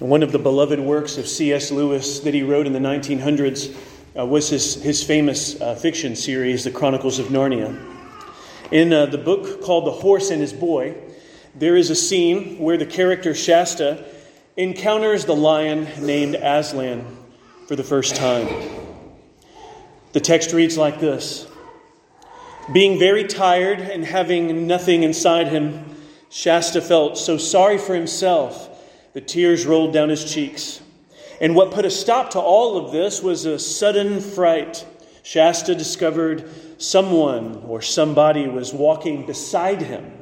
One 0.00 0.22
of 0.22 0.32
the 0.32 0.38
beloved 0.38 0.80
works 0.80 1.18
of 1.18 1.28
C.S. 1.28 1.70
Lewis 1.70 2.20
that 2.20 2.32
he 2.32 2.42
wrote 2.42 2.66
in 2.66 2.72
the 2.72 2.78
1900s 2.78 3.76
uh, 4.18 4.24
was 4.24 4.48
his, 4.48 4.82
his 4.82 5.04
famous 5.04 5.60
uh, 5.60 5.74
fiction 5.74 6.16
series, 6.16 6.64
The 6.64 6.70
Chronicles 6.70 7.18
of 7.18 7.26
Narnia. 7.26 7.78
In 8.70 8.94
uh, 8.94 9.04
the 9.04 9.18
book 9.18 9.60
called 9.60 9.86
The 9.86 9.90
Horse 9.90 10.30
and 10.30 10.40
His 10.40 10.54
Boy, 10.54 10.96
there 11.54 11.76
is 11.76 11.90
a 11.90 11.94
scene 11.94 12.58
where 12.58 12.78
the 12.78 12.86
character 12.86 13.34
Shasta 13.34 14.02
encounters 14.56 15.26
the 15.26 15.36
lion 15.36 15.86
named 16.02 16.34
Aslan 16.34 17.04
for 17.68 17.76
the 17.76 17.84
first 17.84 18.16
time. 18.16 18.48
The 20.12 20.20
text 20.20 20.54
reads 20.54 20.78
like 20.78 20.98
this 20.98 21.46
Being 22.72 22.98
very 22.98 23.24
tired 23.24 23.80
and 23.80 24.02
having 24.02 24.66
nothing 24.66 25.02
inside 25.02 25.48
him, 25.48 25.94
Shasta 26.30 26.80
felt 26.80 27.18
so 27.18 27.36
sorry 27.36 27.76
for 27.76 27.94
himself 27.94 28.69
the 29.12 29.20
tears 29.20 29.66
rolled 29.66 29.92
down 29.92 30.08
his 30.08 30.32
cheeks. 30.32 30.80
And 31.40 31.56
what 31.56 31.72
put 31.72 31.84
a 31.84 31.90
stop 31.90 32.30
to 32.30 32.40
all 32.40 32.76
of 32.76 32.92
this 32.92 33.22
was 33.22 33.46
a 33.46 33.58
sudden 33.58 34.20
fright. 34.20 34.86
Shasta 35.22 35.74
discovered 35.74 36.48
someone 36.78 37.62
or 37.66 37.82
somebody 37.82 38.46
was 38.46 38.72
walking 38.72 39.26
beside 39.26 39.82
him. 39.82 40.12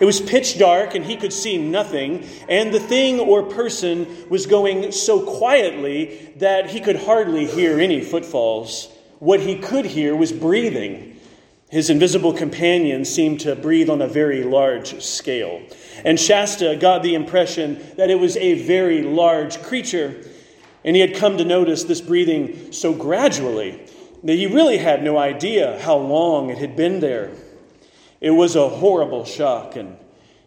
It 0.00 0.04
was 0.04 0.20
pitch 0.20 0.58
dark 0.58 0.94
and 0.94 1.04
he 1.04 1.16
could 1.16 1.32
see 1.32 1.58
nothing, 1.58 2.26
and 2.48 2.74
the 2.74 2.80
thing 2.80 3.20
or 3.20 3.44
person 3.44 4.28
was 4.28 4.46
going 4.46 4.90
so 4.90 5.22
quietly 5.22 6.32
that 6.36 6.70
he 6.70 6.80
could 6.80 6.96
hardly 6.96 7.46
hear 7.46 7.78
any 7.78 8.00
footfalls. 8.00 8.88
What 9.20 9.38
he 9.38 9.58
could 9.58 9.84
hear 9.84 10.16
was 10.16 10.32
breathing. 10.32 11.11
His 11.72 11.88
invisible 11.88 12.34
companion 12.34 13.06
seemed 13.06 13.40
to 13.40 13.56
breathe 13.56 13.88
on 13.88 14.02
a 14.02 14.06
very 14.06 14.44
large 14.44 15.02
scale. 15.02 15.62
And 16.04 16.20
Shasta 16.20 16.76
got 16.76 17.02
the 17.02 17.14
impression 17.14 17.82
that 17.96 18.10
it 18.10 18.20
was 18.20 18.36
a 18.36 18.62
very 18.62 19.00
large 19.00 19.62
creature. 19.62 20.22
And 20.84 20.94
he 20.94 21.00
had 21.00 21.16
come 21.16 21.38
to 21.38 21.46
notice 21.46 21.84
this 21.84 22.02
breathing 22.02 22.72
so 22.72 22.92
gradually 22.92 23.80
that 24.22 24.34
he 24.34 24.46
really 24.46 24.76
had 24.76 25.02
no 25.02 25.16
idea 25.16 25.80
how 25.80 25.96
long 25.96 26.50
it 26.50 26.58
had 26.58 26.76
been 26.76 27.00
there. 27.00 27.30
It 28.20 28.32
was 28.32 28.54
a 28.54 28.68
horrible 28.68 29.24
shock, 29.24 29.74
and 29.74 29.96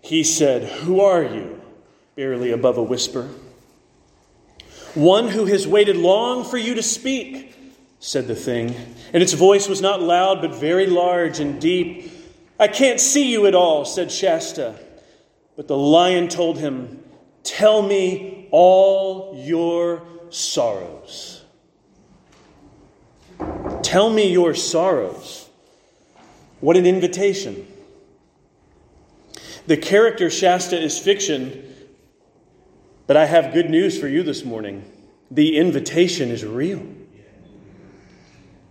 he 0.04 0.24
said, 0.24 0.82
Who 0.82 1.02
are 1.02 1.24
you? 1.24 1.60
barely 2.16 2.52
above 2.52 2.78
a 2.78 2.84
whisper. 2.84 3.32
One 4.94 5.30
who 5.30 5.46
has 5.46 5.68
waited 5.68 5.98
long 5.98 6.46
for 6.46 6.58
you 6.58 6.76
to 6.76 6.84
speak 6.84 7.56
said 8.06 8.28
the 8.28 8.36
thing. 8.36 8.76
And 9.14 9.24
its 9.24 9.34
voice 9.34 9.68
was 9.68 9.82
not 9.82 10.00
loud, 10.00 10.40
but 10.40 10.54
very 10.54 10.86
large 10.86 11.40
and 11.40 11.60
deep. 11.60 12.12
I 12.60 12.68
can't 12.68 13.00
see 13.00 13.32
you 13.32 13.48
at 13.48 13.56
all, 13.56 13.84
said 13.84 14.12
Shasta. 14.12 14.76
But 15.56 15.68
the 15.68 15.76
lion 15.76 16.28
told 16.28 16.60
him, 16.60 17.04
Tell 17.44 17.82
me 17.82 18.48
all 18.52 19.36
your 19.44 20.04
sorrows. 20.30 21.44
Tell 23.82 24.12
me 24.12 24.32
your 24.32 24.54
sorrows. 24.54 25.50
What 26.60 26.78
an 26.78 26.86
invitation. 26.86 27.66
The 29.66 29.78
character 29.78 30.30
Shasta 30.30 30.80
is 30.80 31.00
fiction, 31.00 31.74
but 33.08 33.18
I 33.18 33.26
have 33.26 33.52
good 33.52 33.72
news 33.72 34.00
for 34.00 34.08
you 34.08 34.22
this 34.22 34.46
morning. 34.46 34.86
The 35.32 35.58
invitation 35.58 36.30
is 36.30 36.46
real. 36.46 36.86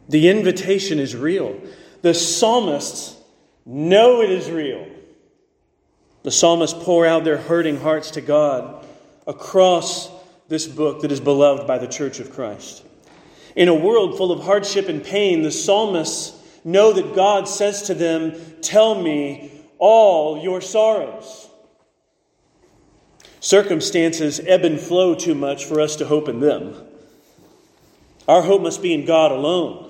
The 0.08 0.28
invitation 0.28 0.98
is 0.98 1.16
real. 1.16 1.60
The 2.02 2.14
psalmists 2.14 3.16
know 3.64 4.20
it 4.20 4.30
is 4.30 4.50
real. 4.50 4.86
The 6.22 6.30
psalmists 6.30 6.82
pour 6.84 7.06
out 7.06 7.24
their 7.24 7.38
hurting 7.38 7.80
hearts 7.80 8.12
to 8.12 8.20
God 8.20 8.86
across 9.26 10.10
this 10.48 10.66
book 10.66 11.02
that 11.02 11.12
is 11.12 11.20
beloved 11.20 11.66
by 11.66 11.78
the 11.78 11.86
church 11.86 12.20
of 12.20 12.32
Christ. 12.32 12.84
In 13.56 13.68
a 13.68 13.74
world 13.74 14.16
full 14.16 14.32
of 14.32 14.44
hardship 14.44 14.88
and 14.88 15.02
pain, 15.02 15.42
the 15.42 15.50
psalmists 15.50 16.40
know 16.64 16.92
that 16.92 17.14
God 17.14 17.46
says 17.48 17.82
to 17.82 17.94
them, 17.94 18.34
Tell 18.60 19.00
me 19.00 19.50
all 19.78 20.42
your 20.42 20.60
sorrows. 20.60 21.48
Circumstances 23.40 24.40
ebb 24.40 24.64
and 24.64 24.80
flow 24.80 25.14
too 25.14 25.34
much 25.34 25.66
for 25.66 25.80
us 25.80 25.96
to 25.96 26.06
hope 26.06 26.28
in 26.28 26.40
them. 26.40 26.74
Our 28.26 28.40
hope 28.40 28.62
must 28.62 28.80
be 28.80 28.94
in 28.94 29.04
God 29.04 29.32
alone. 29.32 29.83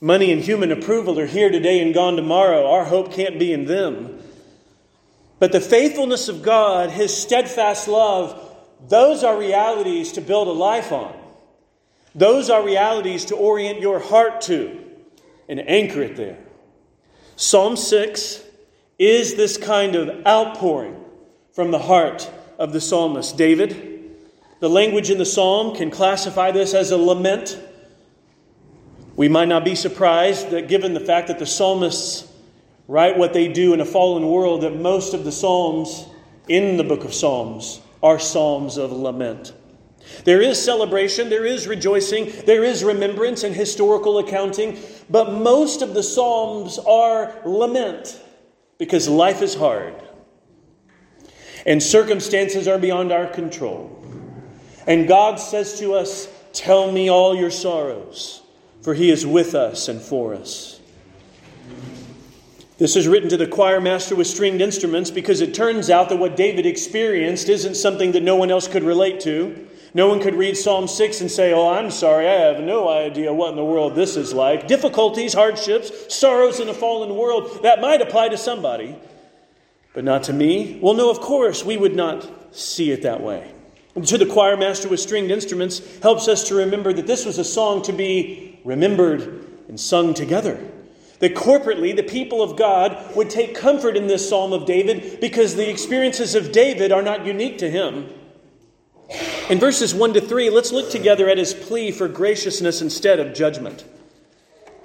Money 0.00 0.32
and 0.32 0.40
human 0.40 0.72
approval 0.72 1.18
are 1.18 1.26
here 1.26 1.50
today 1.50 1.80
and 1.80 1.92
gone 1.92 2.16
tomorrow. 2.16 2.70
Our 2.70 2.84
hope 2.84 3.12
can't 3.12 3.38
be 3.38 3.52
in 3.52 3.66
them. 3.66 4.18
But 5.38 5.52
the 5.52 5.60
faithfulness 5.60 6.28
of 6.28 6.42
God, 6.42 6.90
His 6.90 7.14
steadfast 7.14 7.86
love, 7.86 8.46
those 8.88 9.22
are 9.22 9.38
realities 9.38 10.12
to 10.12 10.22
build 10.22 10.48
a 10.48 10.52
life 10.52 10.90
on. 10.90 11.14
Those 12.14 12.48
are 12.48 12.64
realities 12.64 13.26
to 13.26 13.36
orient 13.36 13.80
your 13.80 14.00
heart 14.00 14.40
to 14.42 14.84
and 15.48 15.60
anchor 15.68 16.02
it 16.02 16.16
there. 16.16 16.38
Psalm 17.36 17.76
6 17.76 18.42
is 18.98 19.34
this 19.34 19.56
kind 19.56 19.96
of 19.96 20.26
outpouring 20.26 20.96
from 21.52 21.70
the 21.70 21.78
heart 21.78 22.30
of 22.58 22.72
the 22.72 22.80
psalmist 22.80 23.36
David. 23.36 24.16
The 24.60 24.68
language 24.68 25.10
in 25.10 25.18
the 25.18 25.26
psalm 25.26 25.74
can 25.74 25.90
classify 25.90 26.50
this 26.50 26.74
as 26.74 26.90
a 26.90 26.96
lament 26.96 27.58
we 29.20 29.28
might 29.28 29.48
not 29.48 29.66
be 29.66 29.74
surprised 29.74 30.48
that 30.48 30.66
given 30.66 30.94
the 30.94 30.98
fact 30.98 31.28
that 31.28 31.38
the 31.38 31.44
psalmists 31.44 32.26
write 32.88 33.18
what 33.18 33.34
they 33.34 33.48
do 33.48 33.74
in 33.74 33.80
a 33.82 33.84
fallen 33.84 34.26
world, 34.26 34.62
that 34.62 34.74
most 34.74 35.12
of 35.12 35.24
the 35.24 35.30
psalms 35.30 36.06
in 36.48 36.78
the 36.78 36.84
book 36.84 37.04
of 37.04 37.12
Psalms 37.12 37.82
are 38.02 38.18
psalms 38.18 38.78
of 38.78 38.92
lament. 38.92 39.52
There 40.24 40.40
is 40.40 40.58
celebration, 40.58 41.28
there 41.28 41.44
is 41.44 41.66
rejoicing, 41.66 42.32
there 42.46 42.64
is 42.64 42.82
remembrance 42.82 43.44
and 43.44 43.54
historical 43.54 44.16
accounting, 44.20 44.78
but 45.10 45.34
most 45.34 45.82
of 45.82 45.92
the 45.92 46.02
Psalms 46.02 46.78
are 46.78 47.42
lament 47.44 48.18
because 48.78 49.06
life 49.06 49.42
is 49.42 49.54
hard 49.54 50.02
and 51.66 51.82
circumstances 51.82 52.66
are 52.66 52.78
beyond 52.78 53.12
our 53.12 53.26
control. 53.26 54.02
And 54.86 55.06
God 55.06 55.38
says 55.38 55.78
to 55.80 55.92
us, 55.92 56.26
Tell 56.54 56.90
me 56.90 57.10
all 57.10 57.36
your 57.36 57.50
sorrows 57.50 58.40
for 58.82 58.94
he 58.94 59.10
is 59.10 59.26
with 59.26 59.54
us 59.54 59.88
and 59.88 60.00
for 60.00 60.34
us. 60.34 60.80
This 62.78 62.96
is 62.96 63.06
written 63.06 63.28
to 63.28 63.36
the 63.36 63.46
choir 63.46 63.78
master 63.78 64.16
with 64.16 64.26
stringed 64.26 64.62
instruments 64.62 65.10
because 65.10 65.42
it 65.42 65.52
turns 65.52 65.90
out 65.90 66.08
that 66.08 66.16
what 66.16 66.34
David 66.34 66.64
experienced 66.64 67.50
isn't 67.50 67.74
something 67.74 68.12
that 68.12 68.22
no 68.22 68.36
one 68.36 68.50
else 68.50 68.68
could 68.68 68.84
relate 68.84 69.20
to. 69.20 69.68
No 69.92 70.08
one 70.08 70.18
could 70.18 70.34
read 70.34 70.56
Psalm 70.56 70.88
6 70.88 71.20
and 71.20 71.30
say, 71.30 71.52
Oh, 71.52 71.68
I'm 71.68 71.90
sorry, 71.90 72.26
I 72.26 72.52
have 72.52 72.62
no 72.62 72.88
idea 72.88 73.34
what 73.34 73.50
in 73.50 73.56
the 73.56 73.64
world 73.64 73.94
this 73.94 74.16
is 74.16 74.32
like. 74.32 74.66
Difficulties, 74.66 75.34
hardships, 75.34 76.14
sorrows 76.14 76.58
in 76.58 76.70
a 76.70 76.74
fallen 76.74 77.16
world, 77.16 77.62
that 77.64 77.82
might 77.82 78.00
apply 78.00 78.30
to 78.30 78.38
somebody, 78.38 78.96
but 79.92 80.04
not 80.04 80.22
to 80.24 80.32
me. 80.32 80.78
Well, 80.80 80.94
no, 80.94 81.10
of 81.10 81.20
course, 81.20 81.62
we 81.62 81.76
would 81.76 81.96
not 81.96 82.56
see 82.56 82.92
it 82.92 83.02
that 83.02 83.20
way. 83.20 83.52
And 83.94 84.06
to 84.06 84.16
the 84.16 84.24
choir 84.24 84.56
master 84.56 84.88
with 84.88 85.00
stringed 85.00 85.30
instruments 85.30 85.82
helps 85.98 86.28
us 86.28 86.48
to 86.48 86.54
remember 86.54 86.92
that 86.92 87.06
this 87.06 87.26
was 87.26 87.38
a 87.38 87.44
song 87.44 87.82
to 87.82 87.92
be 87.92 88.49
remembered 88.64 89.46
and 89.68 89.78
sung 89.78 90.14
together. 90.14 90.60
That 91.20 91.34
corporately, 91.34 91.94
the 91.94 92.02
people 92.02 92.42
of 92.42 92.56
God 92.56 93.14
would 93.14 93.28
take 93.28 93.54
comfort 93.54 93.96
in 93.96 94.06
this 94.06 94.28
psalm 94.28 94.52
of 94.52 94.66
David 94.66 95.20
because 95.20 95.54
the 95.54 95.68
experiences 95.68 96.34
of 96.34 96.50
David 96.50 96.92
are 96.92 97.02
not 97.02 97.26
unique 97.26 97.58
to 97.58 97.70
him. 97.70 98.08
In 99.50 99.58
verses 99.58 99.94
1 99.94 100.14
to 100.14 100.20
3, 100.20 100.48
let's 100.50 100.72
look 100.72 100.90
together 100.90 101.28
at 101.28 101.36
his 101.36 101.52
plea 101.52 101.90
for 101.90 102.08
graciousness 102.08 102.80
instead 102.80 103.18
of 103.18 103.34
judgment. 103.34 103.84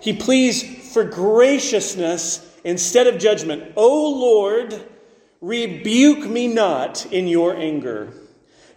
He 0.02 0.14
pleads 0.14 0.64
for 0.94 1.04
graciousness 1.04 2.46
instead 2.64 3.08
of 3.08 3.18
judgment. 3.18 3.74
O 3.76 4.10
Lord, 4.10 4.84
rebuke 5.42 6.28
me 6.28 6.48
not 6.48 7.06
in 7.12 7.28
your 7.28 7.56
anger, 7.56 8.14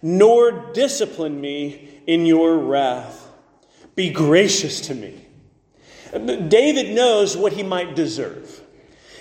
nor 0.01 0.71
discipline 0.73 1.41
me 1.41 2.01
in 2.07 2.25
your 2.25 2.57
wrath. 2.57 3.28
Be 3.99 4.09
gracious 4.09 4.79
to 4.87 4.95
me. 4.95 5.25
David 6.47 6.95
knows 6.95 7.35
what 7.35 7.51
he 7.51 7.63
might 7.63 7.97
deserve. 7.97 8.61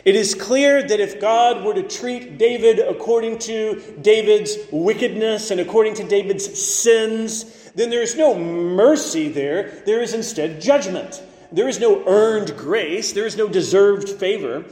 It 0.04 0.14
is 0.14 0.36
clear 0.36 0.86
that 0.86 1.00
if 1.00 1.20
God 1.20 1.64
were 1.64 1.74
to 1.74 1.82
treat 1.82 2.38
David 2.38 2.78
according 2.78 3.40
to 3.40 3.82
David's 4.00 4.56
wickedness 4.70 5.50
and 5.50 5.58
according 5.58 5.94
to 5.94 6.04
David's 6.04 6.62
sins, 6.62 7.72
then 7.74 7.90
there 7.90 8.02
is 8.02 8.14
no 8.14 8.38
mercy 8.38 9.28
there. 9.28 9.82
There 9.84 10.00
is 10.00 10.14
instead 10.14 10.60
judgment. 10.60 11.24
There 11.50 11.66
is 11.68 11.80
no 11.80 12.04
earned 12.06 12.56
grace. 12.56 13.10
There 13.10 13.26
is 13.26 13.36
no 13.36 13.48
deserved 13.48 14.08
favor. 14.08 14.64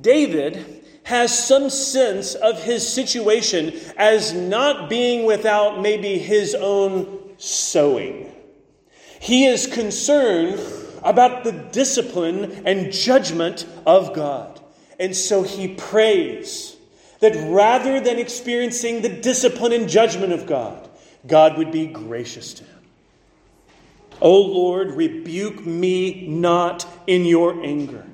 David 0.00 0.84
has 1.02 1.36
some 1.36 1.70
sense 1.70 2.36
of 2.36 2.62
his 2.62 2.88
situation 2.88 3.72
as 3.96 4.32
not 4.32 4.88
being 4.88 5.26
without 5.26 5.80
maybe 5.80 6.18
his 6.18 6.54
own 6.54 7.34
sowing. 7.36 8.30
He 9.20 9.44
is 9.44 9.66
concerned 9.66 10.58
about 11.04 11.44
the 11.44 11.52
discipline 11.52 12.62
and 12.66 12.90
judgment 12.90 13.66
of 13.86 14.14
God. 14.14 14.58
And 14.98 15.14
so 15.14 15.42
he 15.42 15.68
prays 15.68 16.74
that 17.20 17.36
rather 17.50 18.00
than 18.00 18.18
experiencing 18.18 19.02
the 19.02 19.10
discipline 19.10 19.72
and 19.72 19.88
judgment 19.88 20.32
of 20.32 20.46
God, 20.46 20.88
God 21.26 21.58
would 21.58 21.70
be 21.70 21.86
gracious 21.86 22.54
to 22.54 22.64
him. 22.64 22.78
O 24.22 24.40
Lord, 24.40 24.92
rebuke 24.92 25.66
me 25.66 26.26
not 26.26 26.86
in 27.06 27.26
your 27.26 27.62
anger. 27.62 28.06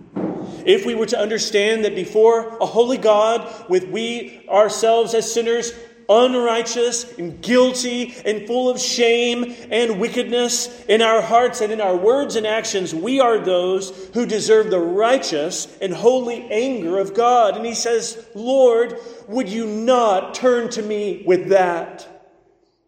If 0.65 0.85
we 0.85 0.97
were 0.97 1.07
to 1.07 1.19
understand 1.19 1.85
that 1.85 1.95
before 1.95 2.59
a 2.59 2.67
holy 2.67 2.99
God, 2.99 3.69
with 3.69 3.89
we 3.89 4.45
ourselves 4.49 5.15
as 5.15 5.33
sinners 5.33 5.73
unrighteous 6.09 7.17
and 7.19 7.41
guilty 7.43 8.15
and 8.25 8.47
full 8.47 8.69
of 8.69 8.81
shame 8.81 9.55
and 9.71 10.01
wickedness 10.01 10.85
in 10.87 11.03
our 11.03 11.21
hearts 11.21 11.61
and 11.61 11.73
in 11.73 11.81
our 11.81 11.97
words 11.97 12.37
and 12.37 12.47
actions, 12.47 12.95
we 12.95 13.21
are 13.21 13.39
those 13.39 14.09
who 14.15 14.27
deserve 14.27 14.71
the 14.71 14.79
righteous 14.79 15.77
and 15.81 15.93
holy 15.93 16.43
anger 16.51 16.99
of 16.99 17.15
God. 17.15 17.57
And 17.57 17.67
he 17.67 17.75
says, 17.75 18.27
Lord, 18.35 18.99
would 19.29 19.49
you 19.49 19.67
not 19.67 20.35
turn 20.35 20.71
to 20.71 20.83
me 20.83 21.23
with 21.27 21.49
that? 21.49 22.09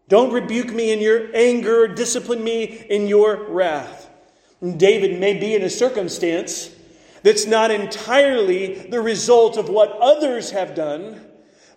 Don't 0.08 0.32
rebuke 0.32 0.72
me 0.72 0.92
in 0.92 1.00
your 1.00 1.28
anger, 1.34 1.86
discipline 1.86 2.42
me 2.42 2.64
in 2.64 3.08
your 3.08 3.44
wrath. 3.48 4.08
And 4.60 4.78
David 4.78 5.20
may 5.20 5.34
be 5.34 5.54
in 5.54 5.62
a 5.62 5.70
circumstance 5.70 6.74
that's 7.22 7.46
not 7.46 7.70
entirely 7.70 8.74
the 8.74 9.00
result 9.00 9.56
of 9.56 9.68
what 9.68 9.90
others 10.00 10.50
have 10.52 10.74
done 10.74 11.27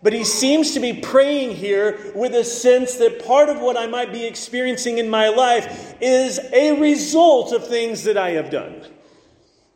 but 0.04 0.14
he 0.14 0.24
seems 0.24 0.74
to 0.74 0.80
be 0.80 0.94
praying 0.94 1.56
here 1.56 2.12
with 2.16 2.34
a 2.34 2.44
sense 2.44 2.96
that 2.96 3.26
part 3.26 3.50
of 3.50 3.60
what 3.60 3.78
I 3.78 3.86
might 3.88 4.12
be 4.12 4.26
experiencing 4.26 4.98
in 4.98 5.10
my 5.10 5.30
life 5.30 5.96
is 6.02 6.40
a 6.54 6.80
result 6.80 7.52
of 7.52 7.68
things 7.68 8.04
that 8.06 8.18
I 8.18 8.32
have 8.32 8.50
done. 8.50 8.84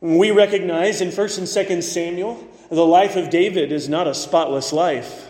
We 0.01 0.31
recognize 0.31 1.01
in 1.01 1.09
1st 1.09 1.37
and 1.37 1.47
2nd 1.47 1.83
Samuel, 1.83 2.47
the 2.69 2.85
life 2.85 3.15
of 3.15 3.29
David 3.29 3.71
is 3.71 3.87
not 3.87 4.07
a 4.07 4.13
spotless 4.13 4.73
life. 4.73 5.29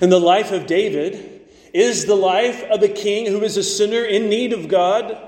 And 0.00 0.10
the 0.10 0.20
life 0.20 0.52
of 0.52 0.66
David 0.66 1.42
is 1.74 2.06
the 2.06 2.14
life 2.14 2.62
of 2.64 2.82
a 2.82 2.88
king 2.88 3.26
who 3.26 3.42
is 3.42 3.56
a 3.56 3.62
sinner 3.62 4.04
in 4.04 4.28
need 4.28 4.52
of 4.52 4.68
God, 4.68 5.18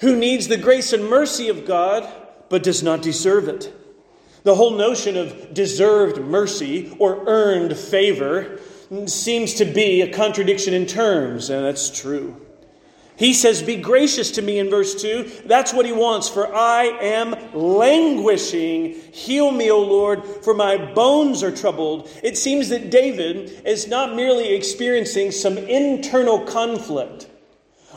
who 0.00 0.16
needs 0.16 0.48
the 0.48 0.56
grace 0.56 0.92
and 0.92 1.08
mercy 1.08 1.48
of 1.48 1.66
God, 1.66 2.10
but 2.48 2.62
does 2.62 2.82
not 2.82 3.02
deserve 3.02 3.48
it. 3.48 3.72
The 4.44 4.54
whole 4.54 4.72
notion 4.72 5.16
of 5.16 5.54
deserved 5.54 6.20
mercy 6.20 6.94
or 6.98 7.24
earned 7.26 7.76
favor 7.76 8.58
seems 9.06 9.54
to 9.54 9.64
be 9.64 10.02
a 10.02 10.12
contradiction 10.12 10.74
in 10.74 10.86
terms, 10.86 11.48
and 11.48 11.64
that's 11.64 11.90
true. 11.90 12.36
He 13.16 13.34
says, 13.34 13.62
Be 13.62 13.76
gracious 13.76 14.32
to 14.32 14.42
me 14.42 14.58
in 14.58 14.68
verse 14.68 15.00
2. 15.00 15.42
That's 15.46 15.72
what 15.72 15.86
he 15.86 15.92
wants, 15.92 16.28
for 16.28 16.52
I 16.52 16.84
am 16.84 17.36
languishing. 17.54 18.94
Heal 19.12 19.52
me, 19.52 19.70
O 19.70 19.78
Lord, 19.78 20.24
for 20.24 20.54
my 20.54 20.76
bones 20.76 21.42
are 21.42 21.54
troubled. 21.54 22.10
It 22.22 22.36
seems 22.36 22.68
that 22.70 22.90
David 22.90 23.62
is 23.64 23.86
not 23.86 24.16
merely 24.16 24.54
experiencing 24.54 25.30
some 25.30 25.56
internal 25.56 26.40
conflict 26.40 27.28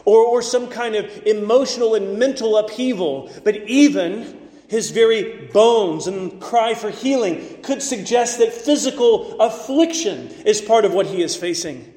or, 0.03 0.19
or 0.19 0.41
some 0.43 0.67
kind 0.67 0.95
of 0.95 1.25
emotional 1.25 1.95
and 1.95 2.19
mental 2.19 2.57
upheaval, 2.57 3.31
but 3.43 3.55
even 3.67 4.44
his 4.67 4.91
very 4.91 5.47
bones 5.47 6.07
and 6.07 6.41
cry 6.41 6.73
for 6.73 6.89
healing 6.89 7.61
could 7.61 7.81
suggest 7.81 8.39
that 8.39 8.53
physical 8.53 9.39
affliction 9.39 10.27
is 10.45 10.61
part 10.61 10.85
of 10.85 10.93
what 10.93 11.05
he 11.05 11.21
is 11.21 11.35
facing. 11.35 11.93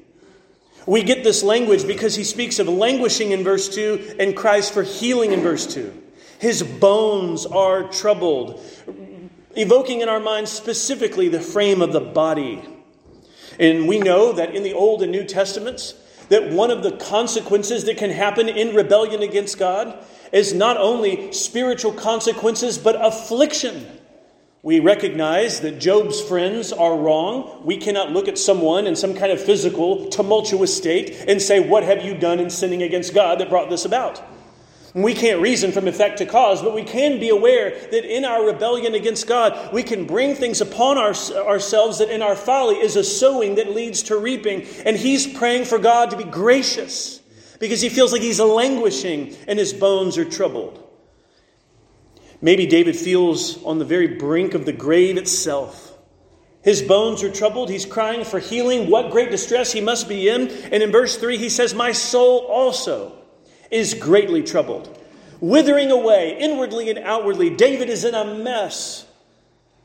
We 0.85 1.03
get 1.03 1.23
this 1.23 1.43
language 1.43 1.85
because 1.85 2.15
he 2.15 2.23
speaks 2.23 2.57
of 2.59 2.67
languishing 2.67 3.31
in 3.31 3.43
verse 3.43 3.69
2 3.69 4.15
and 4.19 4.35
cries 4.35 4.69
for 4.69 4.83
healing 4.83 5.31
in 5.31 5.41
verse 5.41 5.67
2. 5.67 5.93
His 6.39 6.63
bones 6.63 7.45
are 7.45 7.83
troubled, 7.89 8.61
evoking 9.55 10.01
in 10.01 10.09
our 10.09 10.19
minds 10.19 10.51
specifically 10.51 11.27
the 11.27 11.41
frame 11.41 11.81
of 11.81 11.91
the 11.91 11.99
body. 11.99 12.63
And 13.59 13.87
we 13.87 13.99
know 13.99 14.31
that 14.31 14.55
in 14.55 14.63
the 14.63 14.73
Old 14.73 15.03
and 15.03 15.11
New 15.11 15.25
Testaments, 15.25 15.95
that 16.29 16.51
one 16.51 16.71
of 16.71 16.83
the 16.83 16.91
consequences 16.93 17.85
that 17.85 17.97
can 17.97 18.11
happen 18.11 18.47
in 18.47 18.75
rebellion 18.75 19.21
against 19.21 19.57
God 19.57 19.97
is 20.31 20.53
not 20.53 20.77
only 20.77 21.31
spiritual 21.33 21.91
consequences, 21.93 22.77
but 22.77 22.95
affliction. 23.03 23.85
We 24.61 24.79
recognize 24.79 25.61
that 25.61 25.79
Job's 25.79 26.21
friends 26.21 26.73
are 26.73 26.97
wrong. 26.97 27.61
We 27.63 27.77
cannot 27.77 28.11
look 28.11 28.27
at 28.27 28.37
someone 28.37 28.87
in 28.87 28.95
some 28.95 29.15
kind 29.15 29.31
of 29.31 29.41
physical, 29.41 30.09
tumultuous 30.09 30.75
state 30.75 31.25
and 31.27 31.41
say, 31.41 31.59
What 31.59 31.83
have 31.83 32.03
you 32.03 32.13
done 32.13 32.39
in 32.39 32.49
sinning 32.49 32.83
against 32.83 33.13
God 33.13 33.39
that 33.39 33.49
brought 33.49 33.69
this 33.69 33.85
about? 33.85 34.21
We 34.93 35.13
can't 35.13 35.41
reason 35.41 35.71
from 35.71 35.87
effect 35.87 36.17
to 36.17 36.25
cause, 36.25 36.61
but 36.61 36.73
we 36.73 36.83
can 36.83 37.19
be 37.19 37.29
aware 37.29 37.69
that 37.69 38.05
in 38.05 38.25
our 38.25 38.45
rebellion 38.45 38.95
against 38.95 39.27
God, 39.27 39.71
we 39.71 39.83
can 39.83 40.05
bring 40.05 40.33
things 40.33 40.61
upon 40.61 40.97
our, 40.97 41.13
ourselves 41.45 41.99
that 41.99 42.09
in 42.09 42.23
our 42.23 42.35
folly 42.35 42.77
is 42.77 42.95
a 42.95 43.03
sowing 43.03 43.55
that 43.55 43.73
leads 43.73 44.03
to 44.03 44.17
reaping. 44.17 44.65
And 44.85 44.97
he's 44.97 45.27
praying 45.27 45.65
for 45.65 45.77
God 45.77 46.09
to 46.09 46.17
be 46.17 46.23
gracious 46.23 47.21
because 47.59 47.81
he 47.81 47.89
feels 47.89 48.11
like 48.11 48.21
he's 48.21 48.39
languishing 48.39 49.35
and 49.47 49.59
his 49.59 49.73
bones 49.73 50.17
are 50.17 50.25
troubled. 50.25 50.83
Maybe 52.41 52.65
David 52.65 52.95
feels 52.95 53.61
on 53.63 53.77
the 53.79 53.85
very 53.85 54.07
brink 54.07 54.53
of 54.53 54.65
the 54.65 54.71
grave 54.71 55.17
itself. 55.17 55.93
His 56.63 56.81
bones 56.81 57.21
are 57.21 57.31
troubled. 57.31 57.69
He's 57.69 57.85
crying 57.85 58.23
for 58.23 58.39
healing. 58.39 58.89
What 58.89 59.11
great 59.11 59.29
distress 59.29 59.71
he 59.71 59.81
must 59.81 60.09
be 60.09 60.29
in. 60.29 60.49
And 60.49 60.81
in 60.81 60.91
verse 60.91 61.17
3, 61.17 61.37
he 61.37 61.49
says, 61.49 61.73
My 61.73 61.91
soul 61.91 62.39
also 62.39 63.18
is 63.71 63.93
greatly 63.93 64.43
troubled, 64.43 64.97
withering 65.39 65.91
away 65.91 66.37
inwardly 66.39 66.89
and 66.89 66.99
outwardly. 66.99 67.49
David 67.49 67.89
is 67.89 68.05
in 68.05 68.15
a 68.15 68.25
mess. 68.25 69.05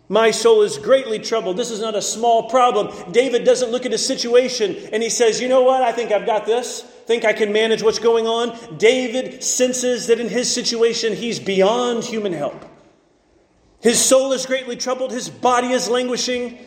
My 0.09 0.31
soul 0.31 0.63
is 0.63 0.77
greatly 0.77 1.19
troubled. 1.19 1.57
This 1.57 1.71
is 1.71 1.81
not 1.81 1.95
a 1.95 2.03
small 2.03 2.51
problem. 2.51 3.13
David 3.13 3.45
doesn't 3.45 3.71
look 3.71 3.87
at 3.87 3.93
his 3.93 4.07
situation 4.07 4.77
and 4.93 5.03
he 5.03 5.09
says, 5.09 5.41
You 5.41 5.49
know 5.49 5.63
what? 5.63 5.83
I 5.83 5.93
think 5.93 6.13
I've 6.13 6.27
got 6.27 6.45
this. 6.45 6.83
Think 7.07 7.25
I 7.25 7.33
can 7.33 7.53
manage 7.53 7.83
what's 7.83 7.99
going 7.99 8.27
on. 8.27 8.77
David 8.77 9.43
senses 9.43 10.07
that 10.09 10.21
in 10.21 10.29
his 10.29 10.53
situation, 10.53 11.15
he's 11.15 11.39
beyond 11.39 12.05
human 12.05 12.33
help. 12.33 12.65
His 13.81 14.01
soul 14.01 14.33
is 14.33 14.47
greatly 14.47 14.77
troubled. 14.77 15.13
His 15.13 15.29
body 15.29 15.69
is 15.69 15.89
languishing. 15.89 16.59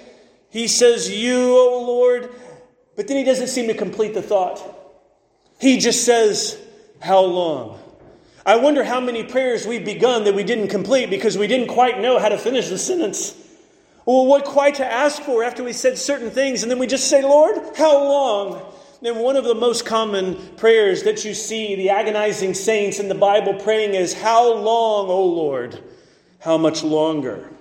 He 0.49 0.67
says, 0.67 1.09
You, 1.09 1.57
O 1.57 1.83
Lord. 1.85 2.29
But 2.95 3.07
then 3.07 3.17
he 3.17 3.23
doesn't 3.23 3.47
seem 3.47 3.67
to 3.67 3.73
complete 3.75 4.13
the 4.13 4.21
thought. 4.21 4.61
He 5.59 5.77
just 5.77 6.05
says, 6.05 6.59
How 6.99 7.21
long? 7.21 7.79
I 8.45 8.55
wonder 8.55 8.83
how 8.83 9.01
many 9.01 9.23
prayers 9.23 9.67
we've 9.67 9.83
begun 9.83 10.23
that 10.23 10.33
we 10.33 10.44
didn't 10.44 10.69
complete 10.69 11.09
because 11.09 11.38
we 11.38 11.47
didn't 11.47 11.67
quite 11.67 11.99
know 11.99 12.17
how 12.17 12.29
to 12.29 12.38
finish 12.38 12.69
the 12.69 12.77
sentence. 12.77 13.35
Or 14.05 14.25
what 14.25 14.45
quite 14.45 14.75
to 14.75 14.85
ask 14.85 15.21
for 15.21 15.44
after 15.44 15.63
we 15.63 15.73
said 15.73 15.97
certain 15.97 16.31
things, 16.31 16.63
and 16.63 16.71
then 16.71 16.79
we 16.79 16.88
just 16.88 17.09
say, 17.09 17.21
Lord, 17.21 17.57
how 17.75 18.01
long? 18.01 18.73
Then 19.01 19.19
one 19.19 19.35
of 19.35 19.44
the 19.44 19.54
most 19.54 19.85
common 19.85 20.37
prayers 20.56 21.04
that 21.04 21.25
you 21.25 21.33
see 21.33 21.75
the 21.75 21.89
agonizing 21.89 22.54
saints 22.54 22.99
in 22.99 23.09
the 23.09 23.16
Bible 23.16 23.54
praying 23.56 23.95
is, 23.95 24.13
How 24.13 24.54
long, 24.54 25.09
O 25.09 25.25
Lord? 25.25 25.83
How 26.39 26.57
much 26.57 26.83
longer? 26.83 27.51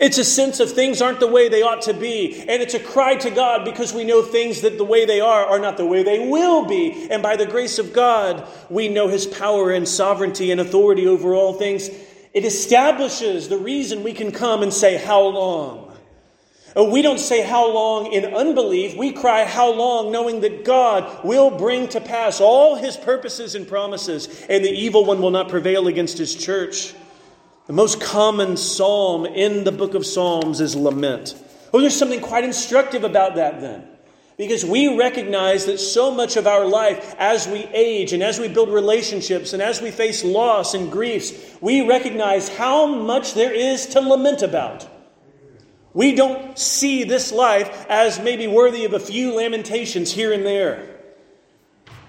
It's 0.00 0.18
a 0.18 0.24
sense 0.24 0.60
of 0.60 0.72
things 0.72 1.02
aren't 1.02 1.18
the 1.18 1.26
way 1.26 1.48
they 1.48 1.62
ought 1.62 1.82
to 1.82 1.94
be. 1.94 2.40
And 2.40 2.62
it's 2.62 2.74
a 2.74 2.80
cry 2.80 3.16
to 3.16 3.30
God 3.30 3.64
because 3.64 3.92
we 3.92 4.04
know 4.04 4.22
things 4.22 4.60
that 4.60 4.78
the 4.78 4.84
way 4.84 5.04
they 5.06 5.20
are 5.20 5.44
are 5.44 5.58
not 5.58 5.76
the 5.76 5.86
way 5.86 6.02
they 6.02 6.28
will 6.28 6.66
be. 6.66 7.08
And 7.10 7.22
by 7.22 7.36
the 7.36 7.46
grace 7.46 7.78
of 7.78 7.92
God, 7.92 8.46
we 8.70 8.88
know 8.88 9.08
His 9.08 9.26
power 9.26 9.72
and 9.72 9.88
sovereignty 9.88 10.50
and 10.50 10.60
authority 10.60 11.06
over 11.06 11.34
all 11.34 11.54
things. 11.54 11.90
It 12.34 12.44
establishes 12.44 13.48
the 13.48 13.58
reason 13.58 14.04
we 14.04 14.12
can 14.12 14.30
come 14.30 14.62
and 14.62 14.72
say, 14.72 14.98
How 14.98 15.22
long? 15.22 15.88
Uh, 16.76 16.84
we 16.84 17.02
don't 17.02 17.18
say 17.18 17.42
how 17.42 17.72
long 17.72 18.12
in 18.12 18.26
unbelief. 18.26 18.96
We 18.96 19.12
cry 19.12 19.44
how 19.44 19.72
long, 19.72 20.12
knowing 20.12 20.40
that 20.42 20.64
God 20.64 21.24
will 21.24 21.50
bring 21.50 21.88
to 21.88 22.00
pass 22.00 22.40
all 22.40 22.76
his 22.76 22.96
purposes 22.96 23.54
and 23.54 23.66
promises, 23.66 24.44
and 24.48 24.64
the 24.64 24.70
evil 24.70 25.04
one 25.04 25.20
will 25.22 25.30
not 25.30 25.48
prevail 25.48 25.88
against 25.88 26.18
his 26.18 26.36
church. 26.36 26.94
The 27.68 27.74
most 27.74 28.00
common 28.00 28.56
psalm 28.56 29.26
in 29.26 29.64
the 29.64 29.72
book 29.72 29.92
of 29.92 30.06
Psalms 30.06 30.62
is 30.62 30.74
lament. 30.74 31.34
Oh, 31.74 31.82
there's 31.82 31.94
something 31.94 32.22
quite 32.22 32.42
instructive 32.42 33.04
about 33.04 33.34
that 33.34 33.60
then. 33.60 33.86
Because 34.38 34.64
we 34.64 34.96
recognize 34.96 35.66
that 35.66 35.76
so 35.76 36.10
much 36.10 36.38
of 36.38 36.46
our 36.46 36.64
life, 36.64 37.14
as 37.18 37.46
we 37.46 37.58
age 37.74 38.14
and 38.14 38.22
as 38.22 38.38
we 38.38 38.48
build 38.48 38.70
relationships 38.70 39.52
and 39.52 39.60
as 39.60 39.82
we 39.82 39.90
face 39.90 40.24
loss 40.24 40.72
and 40.72 40.90
griefs, 40.90 41.34
we 41.60 41.86
recognize 41.86 42.48
how 42.48 42.86
much 42.86 43.34
there 43.34 43.52
is 43.52 43.84
to 43.88 44.00
lament 44.00 44.40
about. 44.40 44.88
We 45.92 46.14
don't 46.14 46.58
see 46.58 47.04
this 47.04 47.32
life 47.32 47.84
as 47.90 48.18
maybe 48.18 48.46
worthy 48.46 48.86
of 48.86 48.94
a 48.94 49.00
few 49.00 49.34
lamentations 49.34 50.10
here 50.10 50.32
and 50.32 50.46
there. 50.46 50.97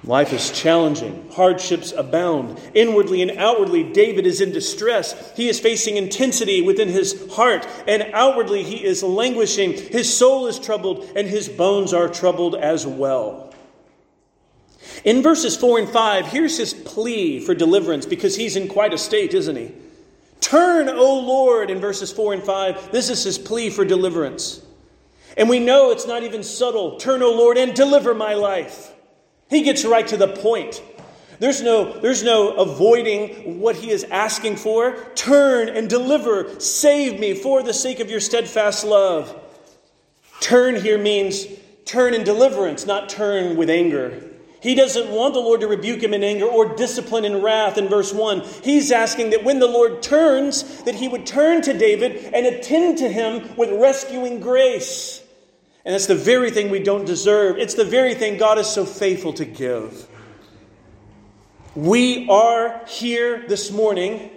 Life 0.05 0.31
is 0.31 0.51
challenging. 0.51 1.29
Hardships 1.31 1.91
abound. 1.91 2.59
Inwardly 2.73 3.21
and 3.21 3.31
outwardly, 3.31 3.83
David 3.83 4.25
is 4.25 4.39
in 4.39 4.51
distress. 4.51 5.35
He 5.35 5.49
is 5.49 5.59
facing 5.59 5.97
intensity 5.97 6.61
within 6.61 6.87
his 6.87 7.29
heart, 7.33 7.67
and 7.85 8.09
outwardly, 8.13 8.63
he 8.63 8.83
is 8.83 9.03
languishing. 9.03 9.73
His 9.73 10.15
soul 10.15 10.47
is 10.47 10.57
troubled, 10.57 11.11
and 11.15 11.27
his 11.27 11.49
bones 11.49 11.93
are 11.93 12.07
troubled 12.07 12.55
as 12.55 12.87
well. 12.87 13.53
In 15.03 15.21
verses 15.21 15.57
4 15.57 15.79
and 15.79 15.89
5, 15.89 16.27
here's 16.27 16.57
his 16.57 16.73
plea 16.73 17.39
for 17.41 17.53
deliverance 17.53 18.05
because 18.05 18.35
he's 18.35 18.55
in 18.55 18.69
quite 18.69 18.93
a 18.93 18.97
state, 18.97 19.33
isn't 19.33 19.55
he? 19.55 19.73
Turn, 20.39 20.87
O 20.87 21.19
Lord, 21.19 21.69
in 21.69 21.79
verses 21.79 22.11
4 22.11 22.33
and 22.33 22.43
5. 22.43 22.91
This 22.91 23.09
is 23.09 23.23
his 23.23 23.37
plea 23.37 23.69
for 23.69 23.83
deliverance. 23.83 24.61
And 25.37 25.49
we 25.49 25.59
know 25.59 25.91
it's 25.91 26.07
not 26.07 26.23
even 26.23 26.41
subtle. 26.41 26.97
Turn, 26.97 27.21
O 27.21 27.31
Lord, 27.31 27.57
and 27.57 27.73
deliver 27.73 28.13
my 28.13 28.33
life. 28.33 28.93
He 29.49 29.63
gets 29.63 29.83
right 29.83 30.07
to 30.07 30.17
the 30.17 30.27
point. 30.27 30.81
There's 31.39 31.61
no, 31.61 31.99
there's 31.99 32.23
no 32.23 32.51
avoiding 32.51 33.59
what 33.61 33.77
he 33.77 33.91
is 33.91 34.03
asking 34.05 34.57
for. 34.57 34.97
Turn 35.15 35.69
and 35.69 35.89
deliver. 35.89 36.59
Save 36.59 37.19
me 37.19 37.33
for 37.33 37.63
the 37.63 37.73
sake 37.73 37.99
of 37.99 38.09
your 38.11 38.19
steadfast 38.19 38.85
love. 38.85 39.35
Turn 40.41 40.75
here 40.75 40.97
means 40.97 41.47
turn 41.85 42.13
in 42.13 42.23
deliverance, 42.23 42.85
not 42.85 43.09
turn 43.09 43.55
with 43.55 43.69
anger. 43.69 44.23
He 44.61 44.75
doesn't 44.75 45.09
want 45.09 45.33
the 45.33 45.39
Lord 45.39 45.61
to 45.61 45.67
rebuke 45.67 46.03
him 46.03 46.13
in 46.13 46.23
anger 46.23 46.45
or 46.45 46.75
discipline 46.75 47.23
in 47.23 47.41
wrath 47.41 47.77
in 47.77 47.87
verse 47.87 48.13
1. 48.13 48.41
He's 48.61 48.91
asking 48.91 49.29
that 49.29 49.45
when 49.45 49.59
the 49.59 49.67
Lord 49.67 50.03
turns, 50.03 50.83
that 50.83 50.95
he 50.95 51.07
would 51.07 51.25
turn 51.25 51.61
to 51.61 51.73
David 51.73 52.33
and 52.33 52.45
attend 52.45 52.97
to 52.97 53.09
him 53.09 53.55
with 53.55 53.71
rescuing 53.71 54.41
grace. 54.41 55.23
And 55.85 55.95
it's 55.95 56.07
the 56.07 56.15
very 56.15 56.51
thing 56.51 56.69
we 56.69 56.83
don't 56.83 57.05
deserve. 57.05 57.57
It's 57.57 57.73
the 57.73 57.85
very 57.85 58.13
thing 58.13 58.37
God 58.37 58.57
is 58.57 58.67
so 58.67 58.85
faithful 58.85 59.33
to 59.33 59.45
give. 59.45 60.07
We 61.75 62.27
are 62.29 62.81
here 62.87 63.45
this 63.47 63.71
morning 63.71 64.29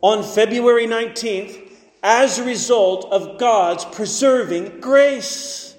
on 0.00 0.22
February 0.22 0.86
19th 0.86 1.70
as 2.02 2.38
a 2.38 2.44
result 2.44 3.04
of 3.12 3.38
God's 3.38 3.84
preserving 3.84 4.80
grace. 4.80 5.74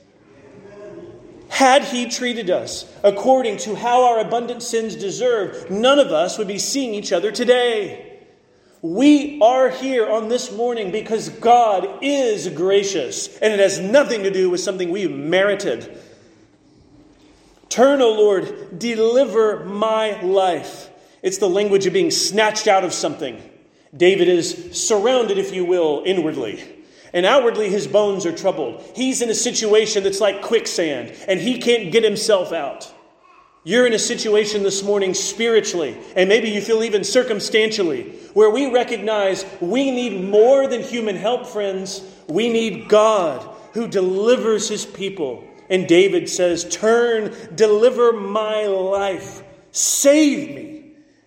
Had 1.50 1.83
He 1.83 2.09
treated 2.09 2.50
us 2.50 2.91
according 3.03 3.57
to 3.57 3.75
how 3.75 4.03
our 4.05 4.19
abundant 4.19 4.63
sins 4.63 4.95
deserve, 4.95 5.69
none 5.69 6.00
of 6.00 6.07
us 6.07 6.38
would 6.38 6.47
be 6.47 6.59
seeing 6.59 6.93
each 6.93 7.12
other 7.12 7.31
today. 7.31 8.02
We 8.83 9.39
are 9.39 9.69
here 9.69 10.11
on 10.11 10.27
this 10.27 10.51
morning 10.51 10.91
because 10.91 11.29
God 11.29 11.99
is 12.01 12.49
gracious, 12.49 13.37
and 13.37 13.53
it 13.53 13.59
has 13.61 13.79
nothing 13.79 14.23
to 14.23 14.29
do 14.29 14.49
with 14.49 14.59
something 14.59 14.91
we've 14.91 15.09
merited. 15.09 15.97
Turn, 17.69 18.01
O 18.01 18.11
Lord, 18.11 18.77
deliver 18.77 19.63
my 19.63 20.19
life. 20.19 20.89
It's 21.21 21.37
the 21.37 21.47
language 21.47 21.85
of 21.85 21.93
being 21.93 22.11
snatched 22.11 22.67
out 22.67 22.83
of 22.83 22.91
something. 22.91 23.41
David 23.95 24.27
is 24.27 24.77
surrounded, 24.77 25.37
if 25.37 25.53
you 25.53 25.63
will, 25.63 26.03
inwardly. 26.05 26.61
And 27.13 27.25
outwardly, 27.25 27.69
his 27.69 27.87
bones 27.87 28.25
are 28.25 28.35
troubled. 28.35 28.83
He's 28.97 29.21
in 29.21 29.29
a 29.29 29.33
situation 29.33 30.03
that's 30.03 30.19
like 30.19 30.41
quicksand, 30.41 31.15
and 31.29 31.39
he 31.39 31.57
can't 31.57 31.89
get 31.89 32.03
himself 32.03 32.51
out. 32.51 32.92
You're 33.65 33.88
in 33.88 33.93
a 33.93 34.00
situation 34.00 34.63
this 34.63 34.84
morning 34.84 35.13
spiritually, 35.13 35.98
and 36.17 36.27
maybe 36.27 36.50
you 36.50 36.60
feel 36.60 36.84
even 36.84 37.05
circumstantially, 37.05 38.12
where 38.34 38.50
we 38.50 38.70
recognize 38.70 39.46
we 39.62 39.89
need 39.89 40.29
more 40.29 40.67
than 40.67 40.82
human 40.82 41.15
help, 41.15 41.48
friends. 41.48 42.01
We 42.27 42.51
need 42.51 42.89
God 42.89 43.41
who 43.74 43.88
delivers 43.88 44.67
his 44.67 44.86
people. 44.86 45.46
And 45.70 45.88
David 45.88 46.29
says, 46.29 46.65
Turn, 46.70 47.34
deliver 47.55 48.12
my 48.12 48.65
life, 48.65 49.43
save 49.72 50.50
me. 50.50 50.73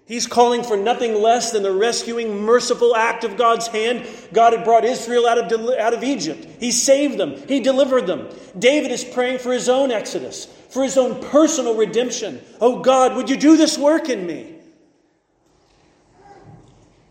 He's 0.07 0.29
calling 0.29 0.63
for 0.63 0.77
nothing 0.77 1.21
less 1.21 1.51
than 1.51 1.65
the 1.65 1.73
rescuing, 1.73 2.41
merciful 2.41 2.95
act 2.95 3.25
of 3.25 3.37
God's 3.37 3.67
hand. 3.67 4.07
God 4.33 4.53
had 4.53 4.65
brought 4.65 4.85
Israel 4.85 5.27
out 5.27 5.39
of, 5.39 5.71
out 5.71 5.95
of 5.95 6.05
Egypt. 6.05 6.47
He 6.61 6.71
saved 6.71 7.19
them, 7.19 7.37
He 7.49 7.59
delivered 7.59 8.07
them. 8.07 8.29
David 8.57 8.93
is 8.93 9.03
praying 9.03 9.41
for 9.41 9.53
his 9.53 9.69
own 9.69 9.91
exodus, 9.91 10.47
for 10.71 10.85
his 10.85 10.97
own 10.97 11.21
personal 11.31 11.75
redemption. 11.75 12.41
Oh 12.61 12.83
God, 12.83 13.17
would 13.17 13.29
you 13.29 13.37
do 13.37 13.57
this 13.57 13.77
work 13.77 14.09
in 14.09 14.27
me? 14.27 14.55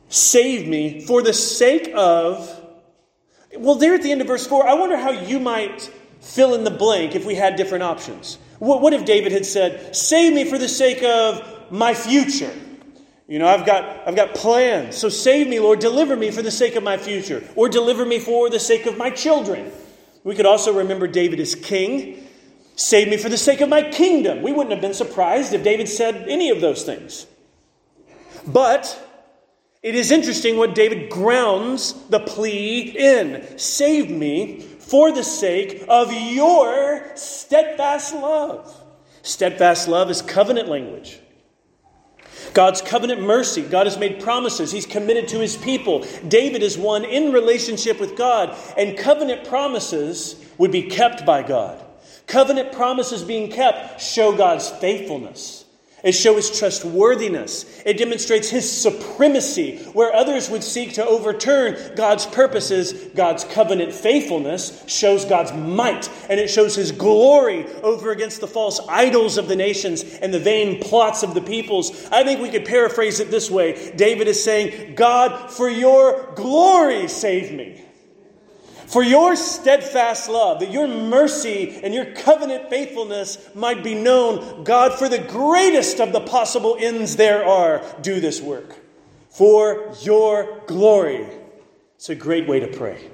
Save 0.07 0.65
me 0.65 1.01
for 1.01 1.21
the 1.21 1.33
sake 1.33 1.91
of. 1.93 2.61
Well, 3.57 3.75
there 3.75 3.93
at 3.93 4.03
the 4.03 4.11
end 4.11 4.21
of 4.21 4.27
verse 4.27 4.47
4, 4.47 4.67
I 4.67 4.73
wonder 4.73 4.95
how 4.95 5.11
you 5.11 5.39
might 5.39 5.91
fill 6.21 6.55
in 6.55 6.63
the 6.63 6.71
blank 6.71 7.13
if 7.13 7.25
we 7.25 7.35
had 7.35 7.57
different 7.57 7.83
options. 7.83 8.37
What, 8.59 8.81
what 8.81 8.93
if 8.93 9.03
David 9.03 9.33
had 9.33 9.45
said, 9.45 9.93
Save 9.95 10.33
me 10.33 10.45
for 10.45 10.57
the 10.57 10.69
sake 10.69 11.03
of 11.03 11.69
my 11.71 11.93
future? 11.93 12.53
You 13.27 13.39
know, 13.39 13.47
I've 13.47 13.65
got, 13.65 14.07
I've 14.07 14.15
got 14.15 14.35
plans. 14.35 14.95
So 14.95 15.09
save 15.09 15.47
me, 15.47 15.59
Lord. 15.59 15.79
Deliver 15.79 16.15
me 16.15 16.29
for 16.31 16.41
the 16.41 16.51
sake 16.51 16.75
of 16.75 16.83
my 16.83 16.97
future, 16.97 17.43
or 17.55 17.69
deliver 17.69 18.05
me 18.05 18.19
for 18.19 18.49
the 18.49 18.59
sake 18.59 18.85
of 18.85 18.97
my 18.97 19.09
children. 19.09 19.71
We 20.23 20.35
could 20.35 20.45
also 20.45 20.73
remember 20.73 21.07
David 21.07 21.39
as 21.39 21.55
king. 21.55 22.27
Save 22.75 23.07
me 23.07 23.17
for 23.17 23.29
the 23.29 23.37
sake 23.37 23.61
of 23.61 23.69
my 23.69 23.81
kingdom. 23.89 24.41
We 24.41 24.51
wouldn't 24.51 24.71
have 24.71 24.81
been 24.81 24.93
surprised 24.93 25.53
if 25.53 25.63
David 25.63 25.87
said 25.87 26.27
any 26.27 26.49
of 26.49 26.61
those 26.61 26.83
things. 26.83 27.25
But 28.45 29.01
it 29.81 29.95
is 29.95 30.11
interesting 30.11 30.57
what 30.57 30.75
David 30.75 31.09
grounds 31.09 31.93
the 32.09 32.19
plea 32.19 32.95
in 32.97 33.57
Save 33.57 34.09
me 34.09 34.59
for 34.59 35.11
the 35.11 35.23
sake 35.23 35.83
of 35.87 36.11
your 36.11 37.15
steadfast 37.15 38.13
love. 38.13 38.83
Steadfast 39.23 39.87
love 39.87 40.11
is 40.11 40.21
covenant 40.21 40.69
language. 40.69 41.19
God's 42.55 42.81
covenant 42.81 43.21
mercy. 43.21 43.61
God 43.61 43.85
has 43.85 43.97
made 43.97 44.21
promises. 44.21 44.71
He's 44.71 44.85
committed 44.85 45.27
to 45.27 45.39
his 45.39 45.57
people. 45.57 46.07
David 46.27 46.63
is 46.63 46.77
one 46.77 47.03
in 47.03 47.33
relationship 47.33 47.99
with 47.99 48.15
God, 48.15 48.57
and 48.77 48.97
covenant 48.97 49.47
promises 49.47 50.43
would 50.57 50.71
be 50.71 50.83
kept 50.83 51.25
by 51.25 51.43
God. 51.43 51.83
Covenant 52.27 52.71
promises 52.71 53.23
being 53.23 53.51
kept 53.51 54.01
show 54.01 54.35
God's 54.35 54.69
faithfulness. 54.69 55.64
It 56.05 56.11
shows 56.11 56.49
his 56.49 56.59
trustworthiness. 56.59 57.81
It 57.83 57.97
demonstrates 57.97 58.47
his 58.47 58.71
supremacy. 58.71 59.77
Where 59.93 60.13
others 60.13 60.51
would 60.51 60.63
seek 60.63 60.93
to 60.93 61.05
overturn 61.05 61.95
God's 61.95 62.27
purposes, 62.27 62.93
God's 63.15 63.43
covenant 63.43 63.91
faithfulness 63.91 64.83
shows 64.85 65.25
God's 65.25 65.51
might. 65.51 66.07
And 66.29 66.39
it 66.39 66.51
shows 66.51 66.75
his 66.75 66.91
glory 66.91 67.65
over 67.81 68.11
against 68.11 68.39
the 68.39 68.47
false 68.47 68.79
idols 68.87 69.39
of 69.39 69.47
the 69.47 69.55
nations 69.55 70.03
and 70.03 70.31
the 70.31 70.39
vain 70.39 70.79
plots 70.79 71.23
of 71.23 71.33
the 71.33 71.41
peoples. 71.41 72.07
I 72.11 72.23
think 72.23 72.39
we 72.39 72.51
could 72.51 72.65
paraphrase 72.65 73.19
it 73.19 73.31
this 73.31 73.49
way 73.49 73.91
David 73.95 74.27
is 74.27 74.43
saying, 74.43 74.93
God, 74.93 75.49
for 75.49 75.67
your 75.67 76.33
glory, 76.35 77.07
save 77.07 77.51
me 77.51 77.81
for 78.87 79.03
your 79.03 79.35
steadfast 79.35 80.29
love, 80.29 80.59
that 80.59 80.71
your 80.71 80.87
mercy 80.87 81.79
and 81.83 81.93
your 81.93 82.05
covenant 82.13 82.69
faithfulness 82.69 83.37
might 83.55 83.83
be 83.83 83.95
known. 83.95 84.63
God, 84.63 84.97
for 84.97 85.09
the 85.09 85.19
greatest 85.19 85.99
of 85.99 86.13
the 86.13 86.21
possible 86.21 86.77
ends 86.79 87.15
there 87.15 87.45
are, 87.45 87.83
do 88.01 88.19
this 88.19 88.41
work. 88.41 88.75
For 89.29 89.93
your 90.01 90.61
glory. 90.67 91.27
It's 91.95 92.09
a 92.09 92.15
great 92.15 92.47
way 92.47 92.59
to 92.59 92.67
pray. 92.67 93.09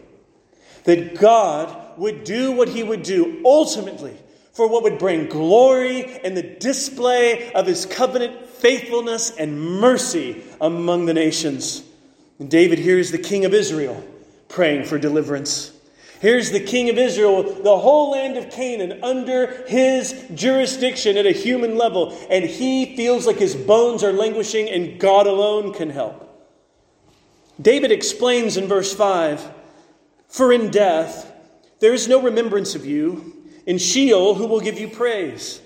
That 0.84 1.16
God 1.16 1.98
would 1.98 2.24
do 2.24 2.52
what 2.52 2.70
he 2.70 2.84
would 2.84 3.04
do 3.04 3.42
ultimately 3.46 4.18
for 4.54 4.68
what 4.68 4.84
would 4.84 5.00
bring 5.00 5.28
glory 5.28 6.20
and 6.24 6.36
the 6.36 6.44
display 6.44 7.52
of 7.54 7.66
his 7.66 7.86
covenant 7.86 8.46
faithfulness 8.48 9.32
and 9.32 9.80
mercy 9.80 10.44
among 10.60 11.06
the 11.06 11.14
nations. 11.14 11.84
And 12.38 12.50
David 12.50 12.80
here 12.80 13.00
is 13.00 13.12
the 13.12 13.18
king 13.18 13.46
of 13.46 13.54
Israel 13.54 14.06
praying 14.52 14.84
for 14.84 15.00
deliverance. 15.00 15.72
Here's 16.20 16.52
the 16.52 16.60
king 16.60 16.90
of 16.90 17.00
Israel, 17.00 17.42
the 17.42 17.80
whole 17.80 18.12
land 18.12 18.38
of 18.38 18.52
Canaan 18.52 19.04
under 19.04 19.66
his 19.68 20.28
jurisdiction 20.36 21.18
at 21.18 21.26
a 21.26 21.32
human 21.32 21.78
level, 21.78 22.16
and 22.30 22.46
he 22.46 22.96
feels 22.96 23.26
like 23.26 23.38
his 23.38 23.56
bones 23.56 24.04
are 24.04 24.14
languishing 24.14 24.70
and 24.70 25.00
God 25.00 25.26
alone 25.26 25.74
can 25.74 25.90
help. 25.90 26.28
David 27.60 27.92
explains 27.92 28.56
in 28.56 28.68
verse 28.68 28.94
5 28.94 29.52
For 30.28 30.54
in 30.54 30.70
death 30.70 31.32
there 31.80 31.94
is 31.94 32.08
no 32.08 32.22
remembrance 32.22 32.76
of 32.76 32.86
you, 32.86 33.36
in 33.66 33.80
Sheol 33.80 34.36
who 34.36 34.46
will 34.46 34.60
give 34.60 34.80
you 34.80 34.90
praise. 34.90 35.60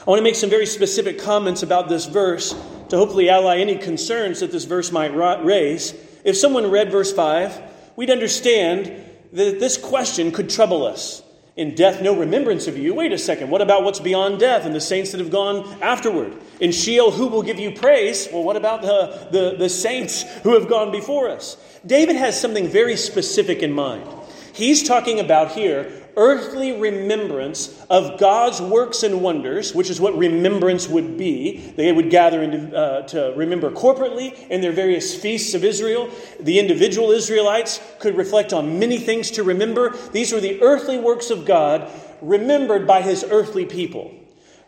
I 0.00 0.10
want 0.10 0.20
to 0.20 0.24
make 0.24 0.36
some 0.36 0.50
very 0.50 0.66
specific 0.66 1.18
comments 1.18 1.64
about 1.64 1.88
this 1.88 2.06
verse 2.06 2.54
to 2.90 2.96
hopefully 2.96 3.28
ally 3.28 3.58
any 3.58 3.76
concerns 3.76 4.40
that 4.40 4.52
this 4.52 4.64
verse 4.64 4.92
might 4.92 5.14
raise. 5.14 5.94
If 6.24 6.36
someone 6.36 6.70
read 6.70 6.92
verse 6.92 7.12
5, 7.12 7.67
we'd 7.98 8.10
understand 8.10 8.92
that 9.32 9.58
this 9.58 9.76
question 9.76 10.30
could 10.30 10.48
trouble 10.48 10.86
us. 10.86 11.20
In 11.56 11.74
death, 11.74 12.00
no 12.00 12.16
remembrance 12.16 12.68
of 12.68 12.78
you. 12.78 12.94
Wait 12.94 13.10
a 13.10 13.18
second. 13.18 13.50
What 13.50 13.60
about 13.60 13.82
what's 13.82 13.98
beyond 13.98 14.38
death 14.38 14.64
and 14.64 14.72
the 14.72 14.80
saints 14.80 15.10
that 15.10 15.18
have 15.18 15.32
gone 15.32 15.66
afterward? 15.82 16.32
In 16.60 16.70
Sheol, 16.70 17.10
who 17.10 17.26
will 17.26 17.42
give 17.42 17.58
you 17.58 17.72
praise? 17.72 18.28
Well, 18.32 18.44
what 18.44 18.54
about 18.54 18.82
the, 18.82 19.28
the, 19.32 19.56
the 19.56 19.68
saints 19.68 20.22
who 20.44 20.54
have 20.54 20.68
gone 20.68 20.92
before 20.92 21.28
us? 21.28 21.56
David 21.84 22.14
has 22.14 22.40
something 22.40 22.68
very 22.68 22.96
specific 22.96 23.64
in 23.64 23.72
mind. 23.72 24.08
He's 24.52 24.86
talking 24.86 25.18
about 25.18 25.50
here 25.50 25.90
earthly 26.18 26.78
remembrance 26.78 27.82
of 27.88 28.18
God's 28.18 28.60
works 28.60 29.04
and 29.04 29.22
wonders, 29.22 29.74
which 29.74 29.88
is 29.88 30.00
what 30.00 30.18
remembrance 30.18 30.88
would 30.88 31.16
be. 31.16 31.72
They 31.76 31.92
would 31.92 32.10
gather 32.10 32.42
into, 32.42 32.76
uh, 32.76 33.02
to 33.08 33.32
remember 33.36 33.70
corporately 33.70 34.34
in 34.48 34.60
their 34.60 34.72
various 34.72 35.14
feasts 35.14 35.54
of 35.54 35.64
Israel. 35.64 36.10
The 36.40 36.58
individual 36.58 37.12
Israelites 37.12 37.80
could 38.00 38.16
reflect 38.16 38.52
on 38.52 38.78
many 38.78 38.98
things 38.98 39.30
to 39.32 39.44
remember. 39.44 39.96
These 40.12 40.32
were 40.32 40.40
the 40.40 40.60
earthly 40.60 40.98
works 40.98 41.30
of 41.30 41.46
God 41.46 41.90
remembered 42.20 42.86
by 42.86 43.00
his 43.02 43.24
earthly 43.30 43.64
people. 43.64 44.12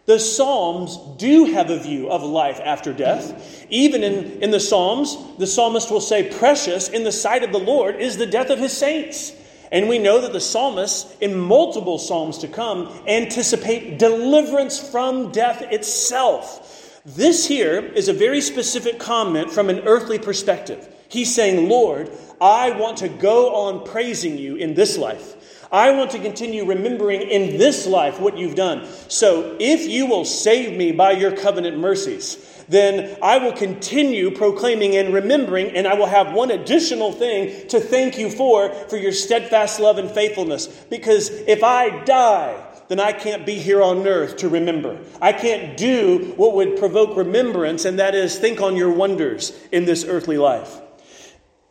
The 0.07 0.19
Psalms 0.19 0.99
do 1.19 1.45
have 1.47 1.71
a 1.71 1.79
view 1.79 2.11
of 2.11 2.23
life 2.23 2.61
after 2.65 2.93
death. 2.93 3.67
Even 3.69 4.03
in, 4.03 4.43
in 4.43 4.51
the 4.51 4.61
Psalms, 4.61 5.17
the 5.39 5.47
psalmist 5.47 5.91
will 5.91 6.01
say, 6.01 6.37
Precious 6.39 6.89
in 6.89 7.05
the 7.05 7.13
sight 7.13 7.43
of 7.43 7.53
the 7.53 7.59
Lord 7.59 7.97
is 7.97 8.17
the 8.17 8.27
death 8.27 8.51
of 8.51 8.59
his 8.59 8.77
saints. 8.77 9.33
And 9.73 9.89
we 9.89 9.99
know 9.99 10.21
that 10.21 10.33
the 10.33 10.41
psalmists, 10.41 11.17
in 11.21 11.39
multiple 11.39 11.99
psalms 11.99 12.39
to 12.39 12.49
come, 12.49 12.93
anticipate 13.07 13.99
deliverance 13.99 14.79
from 14.79 15.31
death 15.31 15.63
itself. 15.63 17.01
This 17.07 17.47
here 17.47 17.79
is 17.79 18.09
a 18.09 18.13
very 18.13 18.41
specific 18.41 18.99
comment 18.99 19.51
from 19.51 19.71
an 19.71 19.81
earthly 19.81 20.19
perspective. 20.19 20.89
He's 21.09 21.35
saying, 21.35 21.69
Lord, 21.69 22.11
I 22.41 22.73
want 22.73 22.99
to 22.99 23.09
go 23.09 23.55
on 23.55 23.87
praising 23.87 24.39
you 24.39 24.57
in 24.57 24.75
this 24.75 24.99
life. 24.99 25.37
I 25.73 25.93
want 25.93 26.11
to 26.13 26.19
continue 26.19 26.65
remembering 26.65 27.23
in 27.23 27.57
this 27.57 27.87
life 27.87 28.21
what 28.21 28.37
you've 28.37 28.57
done. 28.57 28.89
So 29.09 29.57
if 29.61 29.87
you 29.87 30.07
will 30.07 30.25
save 30.25 30.77
me 30.77 30.91
by 30.91 31.13
your 31.13 31.37
covenant 31.37 31.79
mercies, 31.79 32.45
then 32.71 33.19
I 33.21 33.39
will 33.39 33.53
continue 33.53 34.31
proclaiming 34.31 34.97
and 34.97 35.13
remembering, 35.13 35.77
and 35.77 35.89
I 35.89 35.95
will 35.95 36.07
have 36.07 36.33
one 36.33 36.53
additional 36.53 37.11
thing 37.11 37.67
to 37.69 37.81
thank 37.81 38.17
you 38.17 38.31
for, 38.31 38.73
for 38.89 38.97
your 38.97 39.11
steadfast 39.11 39.81
love 39.81 39.99
and 39.99 40.09
faithfulness. 40.09 40.69
Because 40.89 41.31
if 41.31 41.65
I 41.65 42.05
die, 42.05 42.65
then 42.87 43.01
I 43.01 43.11
can't 43.11 43.45
be 43.45 43.57
here 43.57 43.83
on 43.83 44.07
earth 44.07 44.37
to 44.39 44.49
remember. 44.49 45.01
I 45.21 45.33
can't 45.33 45.77
do 45.77 46.33
what 46.37 46.55
would 46.55 46.79
provoke 46.79 47.17
remembrance, 47.17 47.85
and 47.85 47.99
that 47.99 48.15
is 48.15 48.39
think 48.39 48.61
on 48.61 48.77
your 48.77 48.93
wonders 48.93 49.53
in 49.73 49.85
this 49.85 50.05
earthly 50.05 50.39
life. 50.39 50.81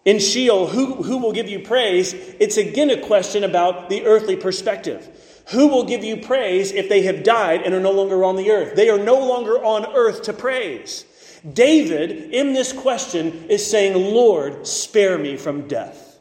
In 0.03 0.19
Sheol, 0.19 0.67
who, 0.67 0.95
who 0.95 1.19
will 1.19 1.33
give 1.33 1.47
you 1.47 1.59
praise? 1.59 2.13
It's 2.13 2.57
again 2.57 2.89
a 2.89 2.99
question 2.99 3.45
about 3.45 3.89
the 3.89 4.05
earthly 4.05 4.35
perspective. 4.35 5.09
Who 5.51 5.67
will 5.67 5.83
give 5.83 6.03
you 6.03 6.17
praise 6.17 6.71
if 6.71 6.89
they 6.89 7.01
have 7.03 7.23
died 7.23 7.63
and 7.63 7.73
are 7.73 7.79
no 7.79 7.91
longer 7.91 8.23
on 8.23 8.35
the 8.35 8.51
earth? 8.51 8.75
They 8.75 8.89
are 8.89 8.99
no 8.99 9.15
longer 9.15 9.63
on 9.63 9.85
earth 9.95 10.23
to 10.23 10.33
praise. 10.33 11.05
David, 11.53 12.33
in 12.33 12.53
this 12.53 12.71
question, 12.71 13.45
is 13.49 13.69
saying, 13.69 13.95
Lord, 13.95 14.67
spare 14.67 15.17
me 15.17 15.37
from 15.37 15.67
death. 15.67 16.19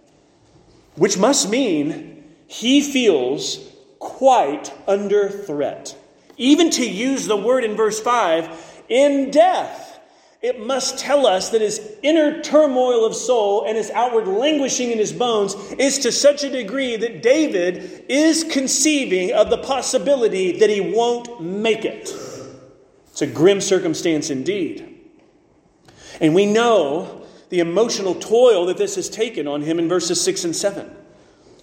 Which 0.95 1.19
must 1.19 1.51
mean 1.51 2.25
he 2.47 2.81
feels 2.81 3.71
quite 3.99 4.73
under 4.87 5.29
threat. 5.29 5.97
Even 6.37 6.71
to 6.71 6.89
use 6.89 7.27
the 7.27 7.37
word 7.37 7.65
in 7.65 7.77
verse 7.77 8.01
5, 8.01 8.83
in 8.89 9.31
death 9.31 9.88
it 10.41 10.65
must 10.65 10.99
tell 10.99 11.27
us 11.27 11.51
that 11.51 11.61
his 11.61 11.81
inner 12.03 12.41
turmoil 12.43 13.05
of 13.05 13.17
soul 13.17 13.65
and 13.65 13.77
his 13.77 13.91
outward 13.91 14.29
languishing 14.29 14.93
in 14.93 14.99
his 14.99 15.13
bones 15.13 15.55
is 15.79 15.99
to 16.01 16.13
such 16.13 16.45
a 16.45 16.51
degree 16.51 16.97
that 16.97 17.23
David 17.23 18.05
is 18.09 18.45
conceiving 18.45 19.33
of 19.33 19.51
the 19.51 19.59
possibility 19.59 20.59
that 20.59 20.71
he 20.71 20.81
won't 20.81 21.43
make 21.43 21.85
it. 21.85 22.15
It's 23.11 23.23
a 23.23 23.27
grim 23.27 23.61
circumstance 23.61 24.31
indeed. 24.31 25.01
And 26.21 26.35
we 26.35 26.47
know 26.47 27.27
the 27.49 27.59
emotional 27.59 28.15
toil 28.15 28.67
that 28.67 28.77
this 28.77 28.95
has 28.95 29.09
taken 29.09 29.49
on 29.49 29.63
him 29.63 29.81
in 29.81 29.89
verses 29.89 30.21
6 30.21 30.45
and 30.45 30.55
7. 30.55 30.89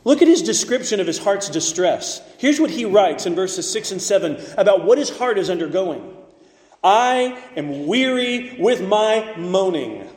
Look 0.04 0.22
at 0.22 0.28
his 0.28 0.44
description 0.44 1.00
of 1.00 1.08
his 1.08 1.18
heart's 1.18 1.50
distress. 1.50 2.22
Here's 2.38 2.60
what 2.60 2.72
he 2.72 2.84
writes 2.84 3.26
in 3.26 3.36
verses 3.36 3.72
6 3.72 3.94
and 3.94 4.02
7 4.02 4.38
about 4.58 4.84
what 4.84 4.98
his 4.98 5.10
heart 5.18 5.38
is 5.38 5.50
undergoing. 5.50 6.15
I 6.86 7.42
am 7.58 7.88
weary 7.88 8.58
with 8.60 8.88
my 8.88 9.36
moaning. 9.38 10.08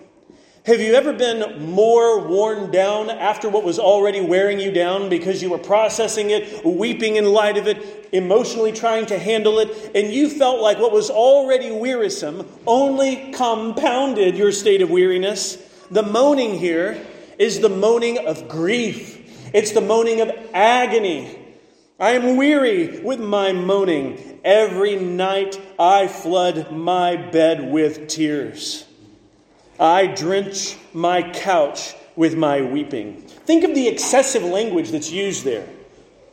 Have 0.67 0.81
you 0.81 0.93
ever 0.93 1.15
been 1.15 1.73
more 1.73 2.29
worn 2.29 2.71
down 2.71 3.09
after 3.09 3.49
what 3.49 3.65
was 3.65 3.79
already 3.79 4.21
wearing 4.21 4.61
you 4.61 4.71
down 4.71 5.09
because 5.09 5.43
you 5.43 5.49
were 5.49 5.57
processing 5.57 6.29
it, 6.29 6.63
weeping 6.67 7.17
in 7.17 7.25
light 7.25 7.57
of 7.57 7.67
it, 7.67 8.11
emotionally 8.13 8.73
trying 8.73 9.07
to 9.07 9.19
handle 9.19 9.61
it, 9.61 9.93
and 9.95 10.13
you 10.13 10.29
felt 10.29 10.61
like 10.61 10.79
what 10.79 10.93
was 10.93 11.09
already 11.09 11.71
wearisome 11.71 12.47
only 12.67 13.33
compounded 13.33 14.37
your 14.37 14.53
state 14.53 14.83
of 14.83 14.91
weariness? 14.91 15.57
The 15.91 16.03
moaning 16.03 16.59
here 16.59 17.03
is 17.39 17.61
the 17.61 17.71
moaning 17.71 18.27
of 18.27 18.47
grief, 18.47 19.51
it's 19.55 19.73
the 19.73 19.81
moaning 19.81 20.21
of 20.21 20.31
agony. 20.53 21.38
I 22.00 22.12
am 22.12 22.37
weary 22.37 23.00
with 23.00 23.19
my 23.19 23.52
moaning. 23.52 24.38
Every 24.45 24.95
night 24.95 25.61
I 25.80 26.06
flood 26.06 26.71
my 26.71 27.17
bed 27.17 27.73
with 27.73 28.06
tears. 28.06 28.84
I 29.80 30.06
drench 30.06 30.76
my 30.93 31.28
couch 31.32 31.97
with 32.15 32.37
my 32.37 32.63
weeping. 32.63 33.23
Think 33.23 33.65
of 33.65 33.75
the 33.75 33.89
excessive 33.89 34.45
language 34.45 34.91
that's 34.91 35.11
used 35.11 35.45
there 35.45 35.69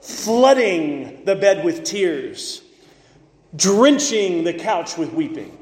flooding 0.02 1.26
the 1.26 1.36
bed 1.36 1.66
with 1.66 1.84
tears, 1.84 2.62
drenching 3.56 4.44
the 4.44 4.54
couch 4.54 5.00
with 5.00 5.12
weeping. 5.14 5.58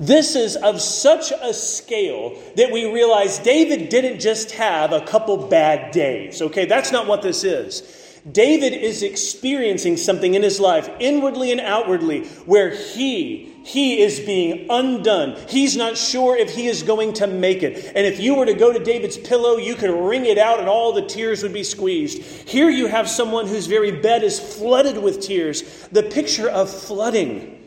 This 0.00 0.34
is 0.34 0.56
of 0.56 0.80
such 0.80 1.30
a 1.30 1.54
scale 1.54 2.36
that 2.56 2.72
we 2.72 2.92
realize 2.92 3.38
David 3.38 3.90
didn't 3.90 4.18
just 4.18 4.50
have 4.52 4.92
a 4.92 5.02
couple 5.02 5.36
bad 5.36 5.92
days. 5.92 6.42
Okay, 6.42 6.66
that's 6.66 6.90
not 6.90 7.06
what 7.06 7.22
this 7.22 7.44
is. 7.44 8.07
David 8.32 8.72
is 8.72 9.02
experiencing 9.02 9.96
something 9.96 10.34
in 10.34 10.42
his 10.42 10.60
life, 10.60 10.90
inwardly 10.98 11.52
and 11.52 11.60
outwardly, 11.60 12.24
where 12.46 12.70
he, 12.70 13.54
he 13.64 14.02
is 14.02 14.20
being 14.20 14.66
undone. 14.68 15.36
He's 15.48 15.76
not 15.76 15.96
sure 15.96 16.36
if 16.36 16.54
he 16.54 16.66
is 16.66 16.82
going 16.82 17.14
to 17.14 17.26
make 17.26 17.62
it. 17.62 17.92
And 17.94 18.06
if 18.06 18.20
you 18.20 18.34
were 18.34 18.46
to 18.46 18.54
go 18.54 18.72
to 18.72 18.78
David's 18.78 19.16
pillow, 19.16 19.56
you 19.56 19.74
could 19.74 19.90
wring 19.90 20.26
it 20.26 20.36
out 20.36 20.58
and 20.60 20.68
all 20.68 20.92
the 20.92 21.06
tears 21.06 21.42
would 21.42 21.52
be 21.52 21.62
squeezed. 21.62 22.22
Here 22.48 22.68
you 22.68 22.86
have 22.86 23.08
someone 23.08 23.46
whose 23.46 23.66
very 23.66 23.92
bed 23.92 24.22
is 24.22 24.38
flooded 24.40 24.98
with 24.98 25.20
tears. 25.20 25.88
The 25.92 26.02
picture 26.02 26.48
of 26.48 26.70
flooding. 26.70 27.66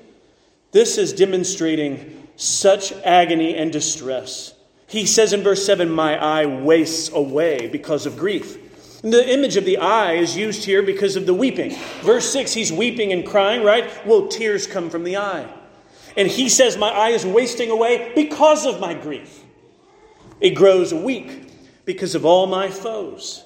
This 0.71 0.97
is 0.97 1.13
demonstrating 1.13 2.28
such 2.36 2.91
agony 3.04 3.56
and 3.56 3.71
distress. 3.71 4.54
He 4.88 5.06
says 5.06 5.32
in 5.32 5.41
verse 5.41 5.65
7, 5.65 5.89
My 5.89 6.17
eye 6.17 6.45
wastes 6.45 7.10
away 7.10 7.67
because 7.67 8.06
of 8.06 8.17
grief. 8.17 8.58
The 9.02 9.34
image 9.34 9.58
of 9.58 9.66
the 9.66 9.78
eye 9.78 10.14
is 10.14 10.38
used 10.38 10.64
here 10.64 10.84
because 10.84 11.16
of 11.16 11.26
the 11.26 11.34
weeping. 11.34 11.76
Verse 12.02 12.32
6, 12.32 12.54
he's 12.54 12.72
weeping 12.72 13.12
and 13.12 13.26
crying, 13.26 13.64
right? 13.64 13.90
Well, 14.06 14.28
tears 14.28 14.68
come 14.68 14.92
from 14.92 15.04
the 15.04 15.18
eye. 15.18 15.52
And 16.16 16.28
he 16.28 16.50
says, 16.50 16.78
My 16.78 16.90
eye 16.90 17.10
is 17.10 17.26
wasting 17.26 17.72
away 17.72 18.12
because 18.16 18.66
of 18.66 18.80
my 18.80 18.94
grief. 18.94 19.44
It 20.40 20.52
grows 20.52 20.94
weak 20.94 21.52
because 21.86 22.16
of 22.16 22.26
all 22.26 22.46
my 22.46 22.70
foes. 22.70 23.44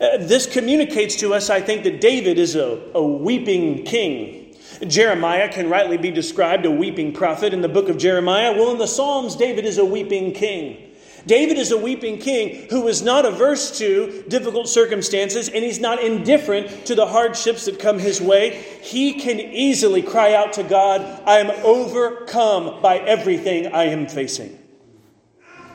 Uh, 0.00 0.18
this 0.18 0.46
communicates 0.46 1.16
to 1.16 1.34
us, 1.34 1.50
I 1.50 1.60
think, 1.60 1.84
that 1.84 2.00
David 2.00 2.38
is 2.38 2.54
a, 2.54 2.82
a 2.94 3.02
weeping 3.02 3.84
king. 3.84 4.54
Jeremiah 4.86 5.50
can 5.50 5.70
rightly 5.70 5.96
be 5.96 6.10
described 6.10 6.66
a 6.66 6.70
weeping 6.70 7.12
prophet 7.12 7.54
in 7.54 7.62
the 7.62 7.68
book 7.68 7.88
of 7.88 7.96
Jeremiah. 7.96 8.52
Well, 8.52 8.72
in 8.72 8.78
the 8.78 8.86
Psalms, 8.86 9.36
David 9.36 9.64
is 9.64 9.78
a 9.78 9.84
weeping 9.84 10.32
king. 10.32 10.85
David 11.26 11.58
is 11.58 11.72
a 11.72 11.76
weeping 11.76 12.18
king 12.18 12.68
who 12.70 12.86
is 12.86 13.02
not 13.02 13.26
averse 13.26 13.76
to 13.78 14.24
difficult 14.28 14.68
circumstances 14.68 15.48
and 15.48 15.64
he's 15.64 15.80
not 15.80 16.02
indifferent 16.02 16.86
to 16.86 16.94
the 16.94 17.06
hardships 17.06 17.64
that 17.64 17.80
come 17.80 17.98
his 17.98 18.20
way. 18.20 18.62
He 18.80 19.14
can 19.14 19.40
easily 19.40 20.02
cry 20.02 20.34
out 20.34 20.52
to 20.54 20.62
God, 20.62 21.00
I 21.26 21.38
am 21.38 21.50
overcome 21.64 22.80
by 22.80 22.98
everything 22.98 23.72
I 23.74 23.84
am 23.84 24.06
facing. 24.06 24.56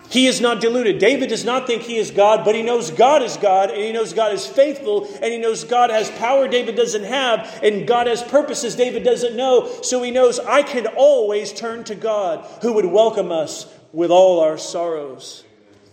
He 0.09 0.27
is 0.27 0.41
not 0.41 0.59
deluded. 0.59 0.99
David 0.99 1.29
does 1.29 1.45
not 1.45 1.67
think 1.67 1.83
he 1.83 1.95
is 1.95 2.11
God, 2.11 2.43
but 2.43 2.53
he 2.53 2.61
knows 2.61 2.91
God 2.91 3.21
is 3.21 3.37
God, 3.37 3.69
and 3.69 3.79
he 3.79 3.93
knows 3.93 4.11
God 4.11 4.33
is 4.33 4.45
faithful, 4.45 5.05
and 5.05 5.31
he 5.31 5.37
knows 5.37 5.63
God 5.63 5.89
has 5.89 6.11
power 6.11 6.49
David 6.49 6.75
doesn't 6.75 7.05
have, 7.05 7.61
and 7.63 7.87
God 7.87 8.07
has 8.07 8.21
purposes 8.21 8.75
David 8.75 9.05
doesn't 9.05 9.37
know. 9.37 9.71
So 9.83 10.03
he 10.03 10.11
knows 10.11 10.37
I 10.37 10.63
can 10.63 10.87
always 10.87 11.53
turn 11.53 11.85
to 11.85 11.95
God, 11.95 12.45
who 12.61 12.73
would 12.73 12.83
welcome 12.83 13.31
us 13.31 13.73
with 13.93 14.12
all 14.12 14.39
our 14.39 14.58
sorrows. 14.58 15.43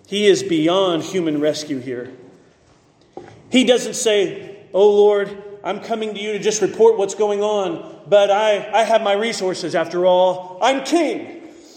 He 0.07 0.27
is 0.27 0.43
beyond 0.43 1.03
human 1.03 1.41
rescue 1.41 1.81
here. 1.81 2.13
He 3.51 3.65
doesn't 3.65 3.95
say, 3.95 4.67
Oh 4.73 4.91
Lord, 4.91 5.43
I'm 5.65 5.81
coming 5.81 6.15
to 6.15 6.21
you 6.21 6.33
to 6.33 6.39
just 6.39 6.63
report 6.63 6.99
what's 6.99 7.15
going 7.15 7.43
on, 7.43 8.03
but 8.09 8.31
I, 8.31 8.71
I 8.73 8.85
have 8.85 9.03
my 9.03 9.13
resources 9.13 9.75
after 9.75 10.07
all. 10.07 10.59
I'm 10.63 10.85
king. 10.85 11.35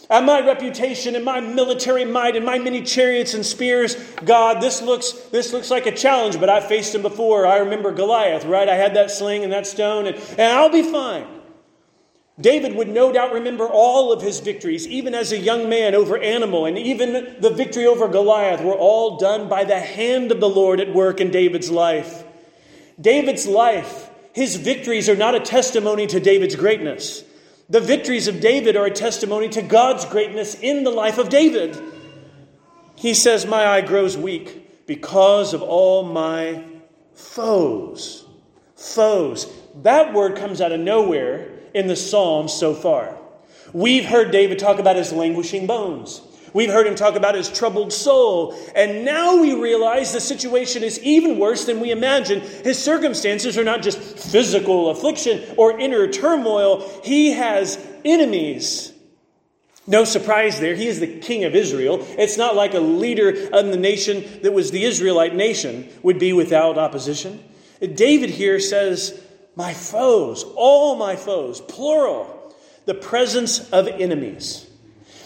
And 0.09 0.25
my 0.25 0.45
reputation 0.45 1.15
and 1.15 1.23
my 1.23 1.39
military 1.39 2.03
might 2.03 2.35
and 2.35 2.45
my 2.45 2.59
many 2.59 2.83
chariots 2.83 3.33
and 3.33 3.45
spears, 3.45 3.95
God, 4.25 4.61
this 4.61 4.81
looks, 4.81 5.13
this 5.31 5.53
looks 5.53 5.71
like 5.71 5.85
a 5.85 5.95
challenge, 5.95 6.37
but 6.37 6.49
I've 6.49 6.67
faced 6.67 6.93
him 6.93 7.01
before. 7.01 7.47
I 7.47 7.59
remember 7.59 7.93
Goliath, 7.93 8.43
right? 8.43 8.67
I 8.67 8.75
had 8.75 8.93
that 8.97 9.09
sling 9.09 9.45
and 9.45 9.53
that 9.53 9.65
stone, 9.65 10.07
and, 10.07 10.17
and 10.31 10.41
I'll 10.41 10.69
be 10.69 10.83
fine. 10.83 11.25
David 12.39 12.75
would 12.75 12.87
no 12.87 13.11
doubt 13.11 13.33
remember 13.33 13.67
all 13.67 14.11
of 14.11 14.21
his 14.21 14.39
victories, 14.39 14.87
even 14.87 15.13
as 15.13 15.31
a 15.31 15.37
young 15.37 15.69
man 15.69 15.93
over 15.93 16.17
animal, 16.17 16.65
and 16.65 16.77
even 16.77 17.35
the 17.39 17.49
victory 17.49 17.85
over 17.85 18.07
Goliath 18.07 18.61
were 18.61 18.73
all 18.73 19.17
done 19.17 19.49
by 19.49 19.63
the 19.63 19.79
hand 19.79 20.31
of 20.31 20.39
the 20.39 20.49
Lord 20.49 20.79
at 20.79 20.93
work 20.93 21.19
in 21.19 21.29
David's 21.29 21.69
life. 21.69 22.23
David's 22.99 23.45
life, 23.45 24.09
his 24.33 24.55
victories 24.55 25.09
are 25.09 25.15
not 25.15 25.35
a 25.35 25.39
testimony 25.39 26.07
to 26.07 26.19
David's 26.19 26.55
greatness. 26.55 27.23
The 27.69 27.81
victories 27.81 28.27
of 28.27 28.39
David 28.39 28.75
are 28.75 28.85
a 28.85 28.91
testimony 28.91 29.49
to 29.49 29.61
God's 29.61 30.05
greatness 30.05 30.55
in 30.55 30.83
the 30.83 30.89
life 30.89 31.17
of 31.17 31.29
David. 31.29 31.77
He 32.95 33.13
says, 33.13 33.45
My 33.45 33.65
eye 33.65 33.81
grows 33.81 34.17
weak 34.17 34.85
because 34.87 35.53
of 35.53 35.61
all 35.61 36.03
my 36.03 36.63
foes. 37.13 38.25
Foes. 38.75 39.47
That 39.83 40.13
word 40.13 40.35
comes 40.37 40.59
out 40.59 40.71
of 40.71 40.79
nowhere 40.79 41.60
in 41.73 41.87
the 41.87 41.95
Psalms 41.95 42.53
so 42.53 42.73
far. 42.73 43.17
We've 43.73 44.05
heard 44.05 44.31
David 44.31 44.59
talk 44.59 44.79
about 44.79 44.95
his 44.95 45.13
languishing 45.13 45.67
bones. 45.67 46.21
We've 46.53 46.69
heard 46.69 46.85
him 46.85 46.95
talk 46.95 47.15
about 47.15 47.35
his 47.35 47.49
troubled 47.49 47.93
soul. 47.93 48.55
And 48.75 49.05
now 49.05 49.37
we 49.37 49.53
realize 49.53 50.11
the 50.11 50.19
situation 50.19 50.83
is 50.83 50.99
even 50.99 51.39
worse 51.39 51.65
than 51.65 51.79
we 51.79 51.91
imagined. 51.91 52.41
His 52.41 52.81
circumstances 52.81 53.57
are 53.57 53.63
not 53.63 53.81
just 53.81 53.99
physical 53.99 54.89
affliction 54.89 55.55
or 55.57 55.79
inner 55.79 56.07
turmoil, 56.07 56.89
he 57.03 57.31
has 57.31 57.79
enemies. 58.03 58.91
No 59.87 60.03
surprise 60.03 60.59
there. 60.59 60.75
He 60.75 60.87
is 60.87 60.99
the 60.99 61.19
king 61.19 61.43
of 61.43 61.55
Israel. 61.55 62.05
It's 62.17 62.37
not 62.37 62.55
like 62.55 62.73
a 62.73 62.79
leader 62.79 63.29
of 63.51 63.67
the 63.67 63.77
nation 63.77 64.41
that 64.43 64.53
was 64.53 64.71
the 64.71 64.83
Israelite 64.83 65.35
nation 65.35 65.89
would 66.03 66.19
be 66.19 66.33
without 66.33 66.77
opposition. 66.77 67.43
David 67.79 68.29
here 68.29 68.59
says, 68.59 69.19
My 69.55 69.73
foes, 69.73 70.43
all 70.55 70.95
my 70.95 71.15
foes, 71.15 71.61
plural, 71.61 72.55
the 72.85 72.93
presence 72.93 73.69
of 73.71 73.87
enemies. 73.87 74.67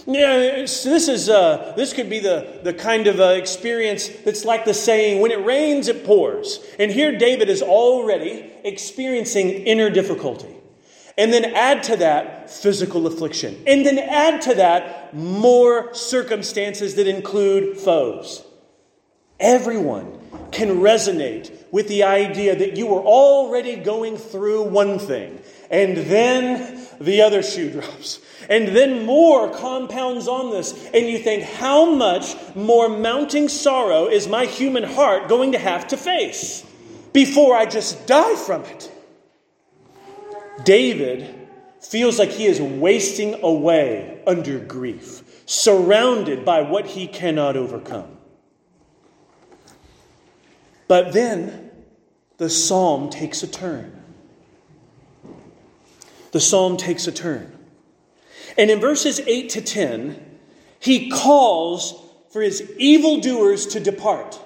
Yeah, 0.07 0.37
this 0.37 0.85
is 0.85 1.29
uh, 1.29 1.73
this 1.75 1.93
could 1.93 2.11
be 2.11 2.19
the, 2.19 2.59
the 2.63 2.73
kind 2.73 3.07
of 3.07 3.19
uh, 3.19 3.29
experience 3.29 4.07
that's 4.07 4.45
like 4.45 4.65
the 4.65 4.73
saying, 4.73 5.19
when 5.19 5.31
it 5.31 5.43
rains, 5.43 5.87
it 5.87 6.05
pours. 6.05 6.63
And 6.77 6.91
here 6.91 7.17
David 7.17 7.49
is 7.49 7.63
already 7.63 8.51
experiencing 8.63 9.49
inner 9.49 9.89
difficulty. 9.89 10.55
And 11.17 11.33
then 11.33 11.45
add 11.45 11.81
to 11.83 11.95
that 11.97 12.51
physical 12.51 13.07
affliction. 13.07 13.63
And 13.65 13.85
then 13.85 13.97
add 13.97 14.41
to 14.43 14.55
that 14.55 15.15
more 15.15 15.93
circumstances 15.93 16.95
that 16.95 17.07
include 17.07 17.77
foes. 17.77 18.43
Everyone 19.39 20.19
can 20.51 20.79
resonate 20.81 21.54
with 21.71 21.87
the 21.87 22.03
idea 22.03 22.55
that 22.55 22.77
you 22.77 22.87
were 22.87 23.01
already 23.01 23.75
going 23.75 24.17
through 24.17 24.63
one 24.63 24.99
thing, 24.99 25.39
and 25.69 25.97
then 25.97 26.87
the 26.99 27.21
other 27.21 27.43
shoe 27.43 27.69
drops. 27.79 28.19
And 28.49 28.69
then 28.69 29.05
more 29.05 29.49
compounds 29.51 30.27
on 30.27 30.51
this, 30.51 30.73
and 30.93 31.07
you 31.07 31.17
think, 31.17 31.43
how 31.43 31.93
much 31.93 32.35
more 32.55 32.89
mounting 32.89 33.49
sorrow 33.49 34.07
is 34.07 34.27
my 34.27 34.45
human 34.45 34.83
heart 34.83 35.27
going 35.27 35.53
to 35.53 35.59
have 35.59 35.87
to 35.89 35.97
face 35.97 36.63
before 37.11 37.55
I 37.55 37.65
just 37.65 38.05
die 38.05 38.35
from 38.35 38.63
it? 38.65 38.91
David 40.63 41.33
feels 41.81 42.17
like 42.17 42.29
he 42.29 42.45
is 42.45 42.61
wasting 42.61 43.43
away 43.43 44.21
under 44.25 44.59
grief, 44.59 45.23
surrounded 45.45 46.45
by 46.45 46.61
what 46.61 46.85
he 46.85 47.07
cannot 47.07 47.55
overcome. 47.55 48.14
But 50.87 51.13
then 51.13 51.71
the 52.37 52.49
psalm 52.49 53.09
takes 53.09 53.43
a 53.43 53.47
turn. 53.47 54.03
The 56.31 56.39
psalm 56.39 56.77
takes 56.77 57.07
a 57.07 57.11
turn. 57.11 57.51
And 58.57 58.69
in 58.69 58.79
verses 58.79 59.19
8 59.21 59.49
to 59.51 59.61
10, 59.61 60.37
he 60.79 61.09
calls 61.09 62.01
for 62.31 62.41
his 62.41 62.71
evildoers 62.77 63.65
to 63.67 63.79
depart. 63.79 64.39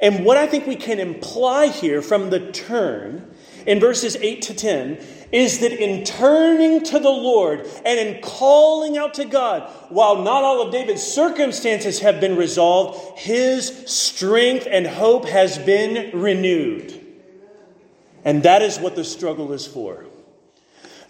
And 0.00 0.24
what 0.24 0.36
I 0.36 0.46
think 0.46 0.66
we 0.66 0.76
can 0.76 0.98
imply 0.98 1.68
here 1.68 2.02
from 2.02 2.30
the 2.30 2.52
turn 2.52 3.34
in 3.66 3.80
verses 3.80 4.16
8 4.16 4.42
to 4.42 4.54
10 4.54 4.98
is 5.32 5.60
that 5.60 5.72
in 5.72 6.04
turning 6.04 6.84
to 6.84 6.98
the 6.98 7.10
Lord 7.10 7.66
and 7.84 7.98
in 7.98 8.22
calling 8.22 8.98
out 8.98 9.14
to 9.14 9.24
God, 9.24 9.62
while 9.88 10.22
not 10.22 10.44
all 10.44 10.60
of 10.60 10.72
David's 10.72 11.02
circumstances 11.02 12.00
have 12.00 12.20
been 12.20 12.36
resolved, 12.36 13.18
his 13.18 13.66
strength 13.90 14.68
and 14.70 14.86
hope 14.86 15.26
has 15.26 15.58
been 15.58 16.20
renewed. 16.20 16.98
And 18.24 18.42
that 18.42 18.62
is 18.62 18.78
what 18.78 18.94
the 18.94 19.04
struggle 19.04 19.52
is 19.52 19.66
for. 19.66 20.04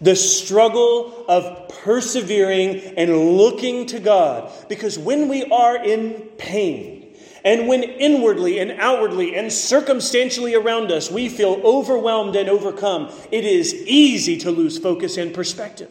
The 0.00 0.16
struggle 0.16 1.24
of 1.28 1.68
persevering 1.68 2.76
and 2.96 3.37
looking 3.37 3.87
to 3.87 4.00
God. 4.00 4.50
Because 4.68 4.98
when 4.98 5.28
we 5.28 5.44
are 5.44 5.76
in 5.76 6.28
pain, 6.38 7.01
and 7.44 7.68
when 7.68 7.83
inwardly 7.83 8.59
and 8.59 8.72
outwardly 8.72 9.35
and 9.35 9.52
circumstantially 9.52 10.55
around 10.55 10.92
us 10.92 11.11
we 11.11 11.28
feel 11.28 11.61
overwhelmed 11.64 12.37
and 12.37 12.48
overcome, 12.48 13.12
it 13.31 13.44
is 13.44 13.74
easy 13.74 14.37
to 14.38 14.50
lose 14.50 14.78
focus 14.78 15.16
and 15.16 15.35
perspective. 15.35 15.90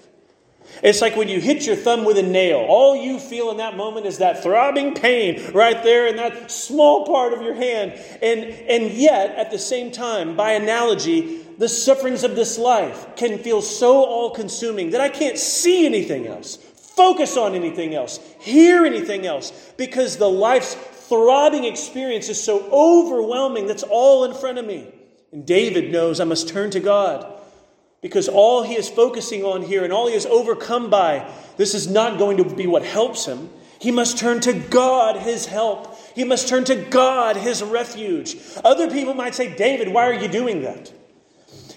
It's 0.83 1.01
like 1.01 1.15
when 1.15 1.27
you 1.27 1.39
hit 1.39 1.65
your 1.67 1.75
thumb 1.75 2.05
with 2.05 2.17
a 2.17 2.23
nail. 2.23 2.57
All 2.57 2.95
you 2.95 3.19
feel 3.19 3.51
in 3.51 3.57
that 3.57 3.77
moment 3.77 4.05
is 4.05 4.17
that 4.17 4.41
throbbing 4.41 4.95
pain 4.95 5.51
right 5.53 5.81
there 5.83 6.07
in 6.07 6.15
that 6.15 6.49
small 6.49 7.05
part 7.05 7.33
of 7.33 7.41
your 7.41 7.53
hand. 7.53 7.93
And, 8.21 8.43
and 8.43 8.91
yet, 8.91 9.35
at 9.35 9.51
the 9.51 9.59
same 9.59 9.91
time, 9.91 10.35
by 10.35 10.53
analogy, 10.53 11.43
the 11.57 11.69
sufferings 11.69 12.23
of 12.23 12.35
this 12.35 12.57
life 12.57 13.15
can 13.15 13.37
feel 13.37 13.61
so 13.61 14.03
all 14.03 14.31
consuming 14.31 14.91
that 14.91 15.01
I 15.01 15.09
can't 15.09 15.37
see 15.37 15.85
anything 15.85 16.25
else, 16.25 16.55
focus 16.55 17.37
on 17.37 17.53
anything 17.53 17.93
else, 17.93 18.19
hear 18.39 18.83
anything 18.85 19.27
else, 19.27 19.51
because 19.77 20.17
the 20.17 20.29
life's 20.29 20.75
throbbing 21.11 21.65
experience 21.65 22.29
is 22.29 22.41
so 22.41 22.69
overwhelming 22.71 23.67
that's 23.67 23.83
all 23.83 24.23
in 24.23 24.33
front 24.33 24.57
of 24.57 24.65
me. 24.65 24.87
And 25.33 25.45
David 25.45 25.91
knows 25.91 26.21
I 26.21 26.23
must 26.23 26.47
turn 26.47 26.71
to 26.71 26.79
God 26.79 27.29
because 28.01 28.29
all 28.29 28.63
he 28.63 28.75
is 28.75 28.87
focusing 28.87 29.43
on 29.43 29.61
here 29.61 29.83
and 29.83 29.91
all 29.91 30.07
he 30.07 30.15
is 30.15 30.25
overcome 30.25 30.89
by, 30.89 31.29
this 31.57 31.73
is 31.73 31.89
not 31.89 32.17
going 32.17 32.37
to 32.37 32.45
be 32.45 32.65
what 32.65 32.85
helps 32.85 33.25
him. 33.25 33.49
He 33.81 33.91
must 33.91 34.19
turn 34.19 34.39
to 34.41 34.53
God, 34.53 35.17
his 35.17 35.45
help. 35.47 35.97
He 36.15 36.23
must 36.23 36.47
turn 36.47 36.63
to 36.65 36.75
God, 36.75 37.35
his 37.35 37.61
refuge. 37.61 38.37
Other 38.63 38.89
people 38.89 39.13
might 39.13 39.35
say, 39.35 39.53
David, 39.53 39.89
why 39.89 40.07
are 40.07 40.13
you 40.13 40.29
doing 40.29 40.61
that? 40.61 40.93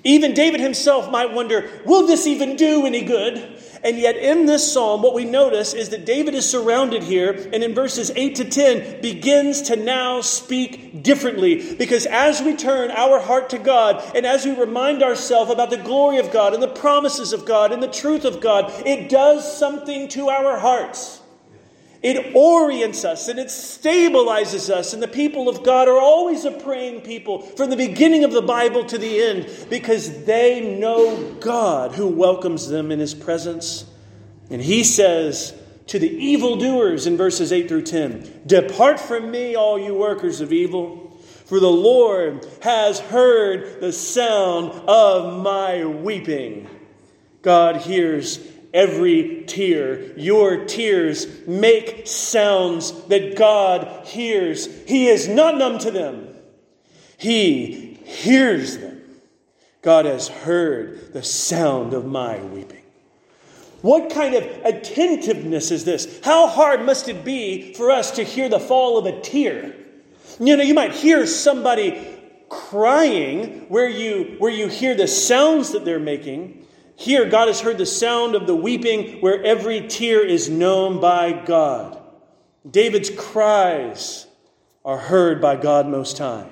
Even 0.04 0.34
David 0.34 0.60
himself 0.60 1.10
might 1.10 1.32
wonder, 1.32 1.70
will 1.86 2.06
this 2.06 2.26
even 2.26 2.56
do 2.56 2.84
any 2.84 3.02
good? 3.02 3.58
And 3.82 3.98
yet, 3.98 4.16
in 4.16 4.46
this 4.46 4.72
psalm, 4.72 5.02
what 5.02 5.12
we 5.12 5.26
notice 5.26 5.74
is 5.74 5.90
that 5.90 6.06
David 6.06 6.34
is 6.34 6.48
surrounded 6.48 7.02
here, 7.02 7.32
and 7.52 7.62
in 7.62 7.74
verses 7.74 8.10
8 8.16 8.34
to 8.36 8.44
10, 8.46 9.02
begins 9.02 9.60
to 9.62 9.76
now 9.76 10.22
speak 10.22 11.02
differently. 11.02 11.74
Because 11.74 12.06
as 12.06 12.40
we 12.40 12.56
turn 12.56 12.90
our 12.90 13.20
heart 13.20 13.50
to 13.50 13.58
God, 13.58 14.02
and 14.14 14.24
as 14.24 14.46
we 14.46 14.52
remind 14.52 15.02
ourselves 15.02 15.50
about 15.50 15.68
the 15.68 15.76
glory 15.76 16.16
of 16.16 16.30
God, 16.30 16.54
and 16.54 16.62
the 16.62 16.68
promises 16.68 17.34
of 17.34 17.44
God, 17.44 17.72
and 17.72 17.82
the 17.82 17.88
truth 17.88 18.24
of 18.24 18.40
God, 18.40 18.72
it 18.86 19.10
does 19.10 19.58
something 19.58 20.08
to 20.08 20.30
our 20.30 20.58
hearts. 20.58 21.20
It 22.04 22.36
orients 22.36 23.02
us 23.06 23.28
and 23.28 23.38
it 23.38 23.46
stabilizes 23.46 24.68
us. 24.68 24.92
And 24.92 25.02
the 25.02 25.08
people 25.08 25.48
of 25.48 25.62
God 25.62 25.88
are 25.88 25.98
always 25.98 26.44
a 26.44 26.50
praying 26.50 27.00
people 27.00 27.40
from 27.40 27.70
the 27.70 27.78
beginning 27.78 28.24
of 28.24 28.32
the 28.32 28.42
Bible 28.42 28.84
to 28.84 28.98
the 28.98 29.22
end 29.22 29.66
because 29.70 30.26
they 30.26 30.78
know 30.78 31.32
God 31.40 31.92
who 31.92 32.06
welcomes 32.06 32.68
them 32.68 32.92
in 32.92 32.98
his 32.98 33.14
presence. 33.14 33.86
And 34.50 34.60
he 34.60 34.84
says 34.84 35.58
to 35.86 35.98
the 35.98 36.10
evildoers 36.10 37.06
in 37.06 37.16
verses 37.16 37.52
8 37.52 37.68
through 37.68 37.84
10 37.84 38.42
Depart 38.46 39.00
from 39.00 39.30
me, 39.30 39.54
all 39.54 39.78
you 39.78 39.94
workers 39.94 40.42
of 40.42 40.52
evil, 40.52 41.18
for 41.46 41.58
the 41.58 41.70
Lord 41.70 42.46
has 42.60 43.00
heard 43.00 43.80
the 43.80 43.94
sound 43.94 44.72
of 44.86 45.42
my 45.42 45.86
weeping. 45.86 46.68
God 47.40 47.78
hears 47.78 48.46
every 48.74 49.44
tear. 49.46 50.18
Your 50.18 50.66
tears 50.66 51.26
make 51.46 52.06
sounds 52.06 52.92
that 53.04 53.36
God 53.36 54.06
hears. 54.06 54.66
He 54.86 55.06
is 55.06 55.28
not 55.28 55.56
numb 55.56 55.78
to 55.78 55.90
them, 55.90 56.28
He 57.16 57.98
hears 58.04 58.76
them. 58.76 59.00
God 59.80 60.06
has 60.06 60.28
heard 60.28 61.12
the 61.12 61.22
sound 61.22 61.92
of 61.92 62.06
my 62.06 62.42
weeping. 62.42 62.82
What 63.82 64.10
kind 64.10 64.34
of 64.34 64.44
attentiveness 64.64 65.70
is 65.70 65.84
this? 65.84 66.20
How 66.24 66.46
hard 66.46 66.86
must 66.86 67.06
it 67.10 67.22
be 67.22 67.74
for 67.74 67.90
us 67.90 68.12
to 68.12 68.24
hear 68.24 68.48
the 68.48 68.58
fall 68.58 68.96
of 68.96 69.04
a 69.04 69.20
tear? 69.20 69.76
You 70.40 70.56
know, 70.56 70.62
you 70.62 70.72
might 70.72 70.92
hear 70.94 71.26
somebody 71.26 72.02
crying 72.48 73.66
where 73.68 73.88
you, 73.88 74.36
where 74.38 74.50
you 74.50 74.68
hear 74.68 74.94
the 74.94 75.06
sounds 75.06 75.72
that 75.72 75.84
they're 75.84 76.00
making, 76.00 76.63
here, 76.96 77.28
God 77.28 77.48
has 77.48 77.60
heard 77.60 77.78
the 77.78 77.86
sound 77.86 78.34
of 78.34 78.46
the 78.46 78.54
weeping 78.54 79.20
where 79.20 79.42
every 79.42 79.88
tear 79.88 80.24
is 80.24 80.48
known 80.48 81.00
by 81.00 81.32
God. 81.32 82.00
David's 82.68 83.10
cries 83.10 84.26
are 84.84 84.98
heard 84.98 85.40
by 85.40 85.56
God 85.56 85.86
Most 85.86 86.18
High. 86.18 86.48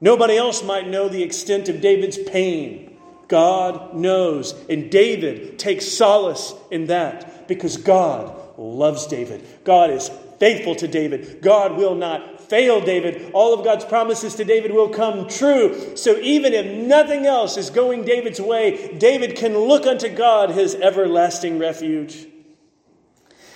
Nobody 0.00 0.36
else 0.36 0.62
might 0.62 0.88
know 0.88 1.08
the 1.08 1.22
extent 1.22 1.68
of 1.68 1.80
David's 1.80 2.18
pain. 2.18 2.96
God 3.28 3.94
knows. 3.94 4.54
And 4.68 4.90
David 4.90 5.58
takes 5.58 5.86
solace 5.86 6.54
in 6.70 6.86
that 6.86 7.48
because 7.48 7.76
God 7.76 8.36
loves 8.58 9.06
David. 9.06 9.44
God 9.64 9.90
is 9.90 10.10
faithful 10.38 10.74
to 10.76 10.86
David. 10.86 11.40
God 11.42 11.76
will 11.76 11.94
not 11.94 12.35
fail 12.48 12.80
David. 12.80 13.30
All 13.32 13.52
of 13.52 13.64
God's 13.64 13.84
promises 13.84 14.34
to 14.36 14.44
David 14.44 14.72
will 14.72 14.88
come 14.88 15.28
true. 15.28 15.96
So 15.96 16.18
even 16.18 16.52
if 16.52 16.66
nothing 16.66 17.26
else 17.26 17.56
is 17.56 17.70
going 17.70 18.04
David's 18.04 18.40
way, 18.40 18.96
David 18.98 19.36
can 19.36 19.56
look 19.56 19.86
unto 19.86 20.08
God, 20.08 20.50
his 20.50 20.74
everlasting 20.74 21.58
refuge. 21.58 22.26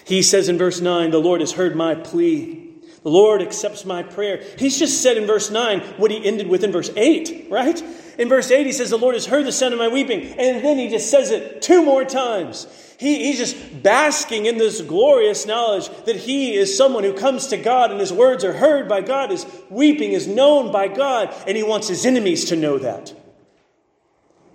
He 0.05 0.23
says 0.23 0.49
in 0.49 0.59
verse 0.59 0.81
9, 0.81 1.11
The 1.11 1.19
Lord 1.19 1.41
has 1.41 1.53
heard 1.53 1.77
my 1.77 1.95
plea. 1.95 2.69
The 3.03 3.11
Lord 3.11 3.41
accepts 3.41 3.85
my 3.85 4.03
prayer. 4.03 4.45
He's 4.59 4.79
just 4.79 5.03
said 5.03 5.17
in 5.17 5.27
verse 5.27 5.51
9 5.51 5.81
what 5.97 6.11
he 6.11 6.25
ended 6.25 6.49
with 6.49 6.65
in 6.65 6.73
verse 6.73 6.91
8, 6.95 7.47
right? 7.49 7.83
In 8.19 8.29
verse 8.29 8.51
8, 8.51 8.67
he 8.67 8.73
says, 8.73 8.91
The 8.91 8.99
Lord 8.99 9.15
has 9.15 9.27
heard 9.27 9.47
the 9.47 9.53
sound 9.53 9.73
of 9.73 9.79
my 9.79 9.89
weeping. 9.89 10.23
And 10.23 10.63
then 10.65 10.77
he 10.77 10.89
just 10.89 11.11
says 11.11 11.31
it 11.31 11.63
two 11.63 11.83
more 11.83 12.05
times. 12.05 12.67
He, 13.01 13.25
he's 13.25 13.39
just 13.39 13.83
basking 13.83 14.45
in 14.45 14.59
this 14.59 14.83
glorious 14.83 15.47
knowledge 15.47 15.89
that 16.05 16.17
he 16.17 16.55
is 16.55 16.77
someone 16.77 17.03
who 17.03 17.15
comes 17.15 17.47
to 17.47 17.57
God 17.57 17.91
and 17.91 17.99
his 17.99 18.13
words 18.13 18.45
are 18.45 18.53
heard 18.53 18.91
by 18.91 19.01
God, 19.01 19.31
his 19.31 19.47
weeping 19.71 20.13
is 20.13 20.27
known 20.27 20.71
by 20.71 20.87
God, 20.87 21.35
and 21.47 21.57
he 21.57 21.63
wants 21.63 21.89
his 21.89 22.05
enemies 22.05 22.45
to 22.51 22.57
know 22.57 22.77
that. 22.77 23.15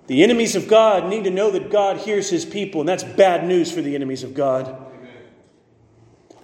The 0.05 0.21
enemies 0.21 0.55
of 0.55 0.67
God 0.67 1.09
need 1.09 1.23
to 1.23 1.31
know 1.31 1.49
that 1.49 1.71
God 1.71 1.97
hears 1.97 2.29
his 2.29 2.45
people, 2.45 2.81
and 2.81 2.87
that's 2.87 3.03
bad 3.03 3.47
news 3.47 3.71
for 3.71 3.81
the 3.81 3.95
enemies 3.95 4.21
of 4.21 4.35
God. 4.35 4.77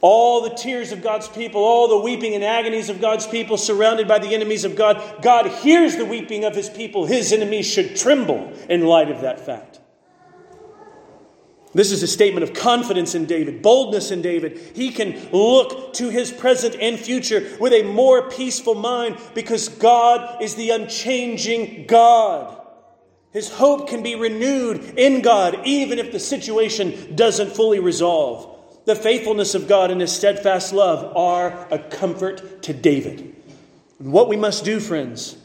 All 0.01 0.41
the 0.41 0.55
tears 0.55 0.91
of 0.91 1.03
God's 1.03 1.27
people, 1.27 1.61
all 1.61 1.87
the 1.87 1.99
weeping 1.99 2.33
and 2.33 2.43
agonies 2.43 2.89
of 2.89 2.99
God's 2.99 3.27
people 3.27 3.57
surrounded 3.57 4.07
by 4.07 4.17
the 4.17 4.33
enemies 4.33 4.65
of 4.65 4.75
God, 4.75 5.21
God 5.21 5.45
hears 5.45 5.97
the 5.97 6.05
weeping 6.05 6.45
of 6.45 6.55
his 6.55 6.67
people. 6.67 7.05
His 7.05 7.31
enemies 7.31 7.67
should 7.67 7.95
tremble 7.95 8.51
in 8.67 8.87
light 8.87 9.11
of 9.11 9.21
that 9.21 9.45
fact. 9.45 9.80
This 11.73 11.91
is 11.91 12.03
a 12.03 12.07
statement 12.07 12.43
of 12.43 12.53
confidence 12.53 13.15
in 13.15 13.25
David, 13.25 13.61
boldness 13.61 14.11
in 14.11 14.21
David. 14.21 14.59
He 14.75 14.91
can 14.91 15.29
look 15.31 15.93
to 15.93 16.09
his 16.09 16.31
present 16.31 16.75
and 16.75 16.99
future 16.99 17.55
with 17.59 17.71
a 17.71 17.83
more 17.83 18.29
peaceful 18.29 18.75
mind 18.75 19.17
because 19.33 19.69
God 19.69 20.41
is 20.41 20.55
the 20.55 20.71
unchanging 20.71 21.85
God. 21.87 22.57
His 23.31 23.49
hope 23.49 23.87
can 23.87 24.03
be 24.03 24.15
renewed 24.15 24.95
in 24.97 25.21
God 25.21 25.61
even 25.63 25.97
if 25.97 26.11
the 26.11 26.19
situation 26.19 27.15
doesn't 27.15 27.55
fully 27.55 27.79
resolve. 27.79 28.49
The 28.85 28.95
faithfulness 28.95 29.55
of 29.55 29.69
God 29.69 29.91
and 29.91 30.01
his 30.01 30.11
steadfast 30.11 30.73
love 30.73 31.15
are 31.15 31.67
a 31.71 31.79
comfort 31.79 32.63
to 32.63 32.73
David. 32.73 33.33
And 33.99 34.11
what 34.11 34.27
we 34.27 34.35
must 34.35 34.65
do, 34.65 34.81
friends, 34.81 35.37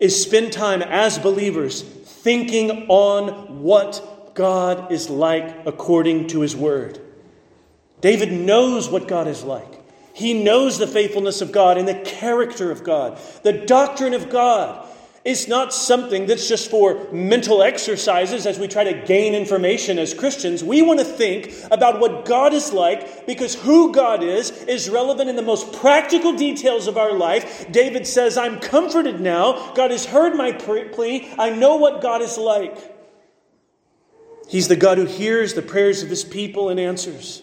is 0.00 0.20
spend 0.20 0.52
time 0.52 0.82
as 0.82 1.18
believers 1.18 1.82
thinking 1.82 2.86
on 2.88 3.62
what 3.62 4.11
God 4.34 4.92
is 4.92 5.10
like 5.10 5.66
according 5.66 6.28
to 6.28 6.40
his 6.40 6.56
word. 6.56 7.00
David 8.00 8.32
knows 8.32 8.88
what 8.88 9.08
God 9.08 9.28
is 9.28 9.44
like. 9.44 9.80
He 10.14 10.42
knows 10.42 10.78
the 10.78 10.86
faithfulness 10.86 11.40
of 11.40 11.52
God 11.52 11.78
and 11.78 11.88
the 11.88 12.00
character 12.00 12.70
of 12.70 12.84
God. 12.84 13.18
The 13.44 13.52
doctrine 13.52 14.14
of 14.14 14.28
God 14.28 14.86
is 15.24 15.46
not 15.46 15.72
something 15.72 16.26
that's 16.26 16.48
just 16.48 16.68
for 16.68 17.10
mental 17.12 17.62
exercises 17.62 18.44
as 18.44 18.58
we 18.58 18.66
try 18.66 18.82
to 18.82 19.06
gain 19.06 19.34
information 19.34 19.98
as 19.98 20.14
Christians. 20.14 20.64
We 20.64 20.82
want 20.82 20.98
to 20.98 21.04
think 21.04 21.54
about 21.70 22.00
what 22.00 22.24
God 22.24 22.52
is 22.52 22.72
like 22.72 23.24
because 23.26 23.54
who 23.54 23.92
God 23.92 24.24
is 24.24 24.50
is 24.64 24.90
relevant 24.90 25.30
in 25.30 25.36
the 25.36 25.42
most 25.42 25.72
practical 25.74 26.32
details 26.32 26.88
of 26.88 26.96
our 26.96 27.12
life. 27.12 27.70
David 27.70 28.06
says, 28.06 28.36
I'm 28.36 28.58
comforted 28.58 29.20
now. 29.20 29.72
God 29.74 29.92
has 29.92 30.04
heard 30.04 30.34
my 30.34 30.50
plea. 30.52 31.32
I 31.38 31.50
know 31.50 31.76
what 31.76 32.02
God 32.02 32.20
is 32.20 32.36
like. 32.36 32.92
He's 34.52 34.68
the 34.68 34.76
God 34.76 34.98
who 34.98 35.06
hears 35.06 35.54
the 35.54 35.62
prayers 35.62 36.02
of 36.02 36.10
his 36.10 36.24
people 36.24 36.68
and 36.68 36.78
answers. 36.78 37.42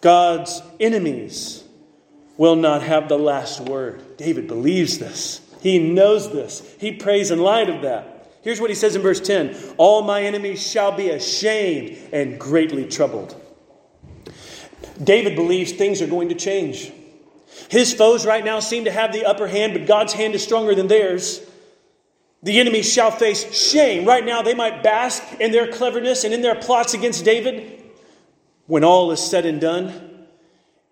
God's 0.00 0.62
enemies 0.78 1.64
will 2.36 2.54
not 2.54 2.82
have 2.82 3.08
the 3.08 3.18
last 3.18 3.58
word. 3.58 4.16
David 4.16 4.46
believes 4.46 4.98
this. 4.98 5.40
He 5.62 5.80
knows 5.80 6.30
this. 6.30 6.76
He 6.78 6.92
prays 6.92 7.32
in 7.32 7.40
light 7.40 7.68
of 7.68 7.82
that. 7.82 8.30
Here's 8.42 8.60
what 8.60 8.70
he 8.70 8.76
says 8.76 8.94
in 8.94 9.02
verse 9.02 9.18
10 9.18 9.56
All 9.78 10.02
my 10.02 10.22
enemies 10.22 10.64
shall 10.64 10.92
be 10.92 11.08
ashamed 11.10 11.98
and 12.12 12.38
greatly 12.38 12.86
troubled. 12.86 13.34
David 15.02 15.34
believes 15.34 15.72
things 15.72 16.00
are 16.02 16.06
going 16.06 16.28
to 16.28 16.36
change. 16.36 16.92
His 17.68 17.92
foes 17.92 18.24
right 18.24 18.44
now 18.44 18.60
seem 18.60 18.84
to 18.84 18.92
have 18.92 19.12
the 19.12 19.24
upper 19.24 19.48
hand, 19.48 19.72
but 19.72 19.88
God's 19.88 20.12
hand 20.12 20.36
is 20.36 20.44
stronger 20.44 20.76
than 20.76 20.86
theirs. 20.86 21.40
The 22.46 22.60
enemy 22.60 22.82
shall 22.82 23.10
face 23.10 23.52
shame. 23.52 24.04
Right 24.04 24.24
now, 24.24 24.40
they 24.40 24.54
might 24.54 24.80
bask 24.80 25.20
in 25.40 25.50
their 25.50 25.66
cleverness 25.66 26.22
and 26.22 26.32
in 26.32 26.42
their 26.42 26.54
plots 26.54 26.94
against 26.94 27.24
David. 27.24 27.82
When 28.68 28.84
all 28.84 29.10
is 29.10 29.20
said 29.20 29.44
and 29.44 29.60
done, 29.60 30.28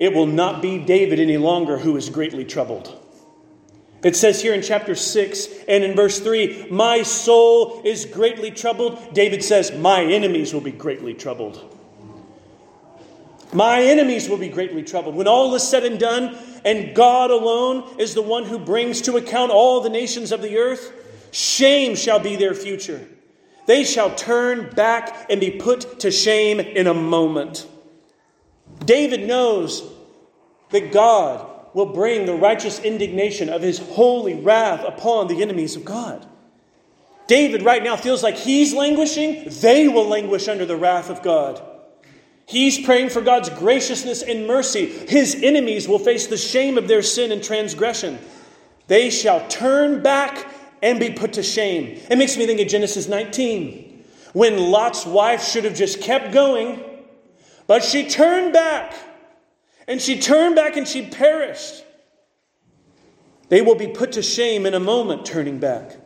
it 0.01 0.13
will 0.13 0.27
not 0.27 0.61
be 0.61 0.81
David 0.81 1.21
any 1.21 1.37
longer 1.37 1.79
who 1.79 1.97
is 1.97 2.11
greatly 2.11 2.45
troubled. 2.45 3.01
It 4.03 4.17
says 4.17 4.43
here 4.43 4.53
in 4.53 4.63
chapter 4.63 4.97
6 4.97 5.49
and 5.69 5.85
in 5.85 5.95
verse 5.95 6.19
3, 6.19 6.71
My 6.73 7.05
soul 7.05 7.83
is 7.85 8.05
greatly 8.05 8.51
troubled. 8.51 9.15
David 9.15 9.45
says, 9.45 9.71
My 9.71 10.03
enemies 10.03 10.53
will 10.53 10.61
be 10.61 10.73
greatly 10.73 11.15
troubled. 11.15 11.73
My 13.53 13.81
enemies 13.81 14.29
will 14.29 14.39
be 14.39 14.49
greatly 14.49 14.83
troubled. 14.83 15.15
When 15.15 15.29
all 15.29 15.55
is 15.55 15.63
said 15.63 15.85
and 15.85 16.01
done, 16.01 16.37
and 16.65 16.97
God 16.97 17.31
alone 17.31 17.95
is 17.97 18.15
the 18.15 18.23
one 18.23 18.43
who 18.43 18.59
brings 18.59 19.01
to 19.03 19.19
account 19.19 19.53
all 19.53 19.81
the 19.81 19.89
nations 19.89 20.33
of 20.33 20.43
the 20.43 20.59
earth, 20.59 20.93
Shame 21.35 21.97
shall 21.97 22.21
be 22.21 22.37
their 22.37 22.55
future. 22.55 23.09
They 23.67 23.83
shall 23.83 24.15
turn 24.15 24.71
back 24.71 25.27
and 25.29 25.41
be 25.41 25.51
put 25.51 25.99
to 25.99 26.13
shame 26.13 26.61
in 26.61 26.87
a 26.87 26.95
moment. 26.95 27.67
David 28.85 29.27
knows 29.27 29.83
that 30.71 30.93
God 30.93 31.51
will 31.75 31.87
bring 31.87 32.25
the 32.25 32.37
righteous 32.37 32.79
indignation 32.79 33.49
of 33.49 33.63
his 33.63 33.81
holy 33.81 34.35
wrath 34.35 34.85
upon 34.85 35.27
the 35.27 35.43
enemies 35.43 35.75
of 35.75 35.85
God. 35.85 36.25
David 37.27 37.63
right 37.63 37.83
now 37.83 37.97
feels 37.97 38.23
like 38.23 38.37
he's 38.37 38.73
languishing, 38.73 39.49
they 39.61 39.89
will 39.89 40.07
languish 40.07 40.47
under 40.47 40.65
the 40.65 40.77
wrath 40.77 41.11
of 41.11 41.21
God. 41.23 41.61
He's 42.47 42.79
praying 42.79 43.09
for 43.09 43.23
God's 43.23 43.51
graciousness 43.51 44.23
and 44.23 44.47
mercy. 44.47 44.87
His 44.87 45.35
enemies 45.43 45.89
will 45.89 45.99
face 45.99 46.29
the 46.29 46.37
shame 46.37 46.79
of 46.79 46.87
their 46.87 47.03
sin 47.03 47.33
and 47.33 47.43
transgression. 47.43 48.21
They 48.87 49.11
shall 49.11 49.45
turn 49.49 50.01
back 50.01 50.47
and 50.85 51.01
be 51.01 51.11
put 51.11 51.33
to 51.33 51.43
shame. 51.43 51.99
It 52.11 52.19
makes 52.19 52.37
me 52.37 52.47
think 52.47 52.61
of 52.61 52.69
Genesis 52.69 53.09
19, 53.09 54.05
when 54.35 54.59
Lot's 54.59 55.07
wife 55.07 55.43
should 55.43 55.65
have 55.65 55.75
just 55.75 56.03
kept 56.03 56.31
going, 56.31 56.79
but 57.67 57.83
she 57.83 58.07
turned 58.07 58.53
back. 58.53 58.95
And 59.89 60.01
she 60.01 60.21
turned 60.21 60.55
back 60.55 60.77
and 60.77 60.87
she 60.87 61.07
perished. 61.07 61.83
They 63.49 63.63
will 63.63 63.75
be 63.75 63.89
put 63.89 64.13
to 64.13 64.23
shame 64.23 64.67
in 64.67 64.75
a 64.75 64.81
moment, 64.81 65.25
turning 65.25 65.59
back. 65.59 65.97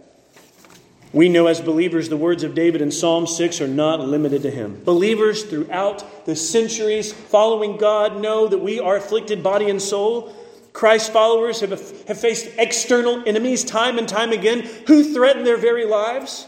We 1.12 1.28
know 1.28 1.46
as 1.46 1.60
believers 1.60 2.08
the 2.08 2.16
words 2.16 2.44
of 2.44 2.54
David 2.54 2.80
in 2.80 2.90
Psalm 2.92 3.26
6 3.26 3.60
are 3.60 3.68
not 3.68 4.00
limited 4.00 4.42
to 4.42 4.50
him. 4.50 4.82
Believers 4.84 5.44
throughout 5.44 6.24
the 6.26 6.36
centuries 6.36 7.12
following 7.12 7.78
God 7.78 8.20
know 8.20 8.46
that 8.46 8.58
we 8.58 8.78
are 8.78 8.96
afflicted 8.96 9.42
body 9.42 9.70
and 9.70 9.80
soul, 9.80 10.34
Christ's 10.78 11.08
followers 11.08 11.58
have, 11.58 11.72
have 12.06 12.20
faced 12.20 12.50
external 12.56 13.20
enemies 13.26 13.64
time 13.64 13.98
and 13.98 14.08
time 14.08 14.30
again 14.30 14.60
who 14.86 15.12
threaten 15.12 15.42
their 15.42 15.56
very 15.56 15.84
lives. 15.84 16.46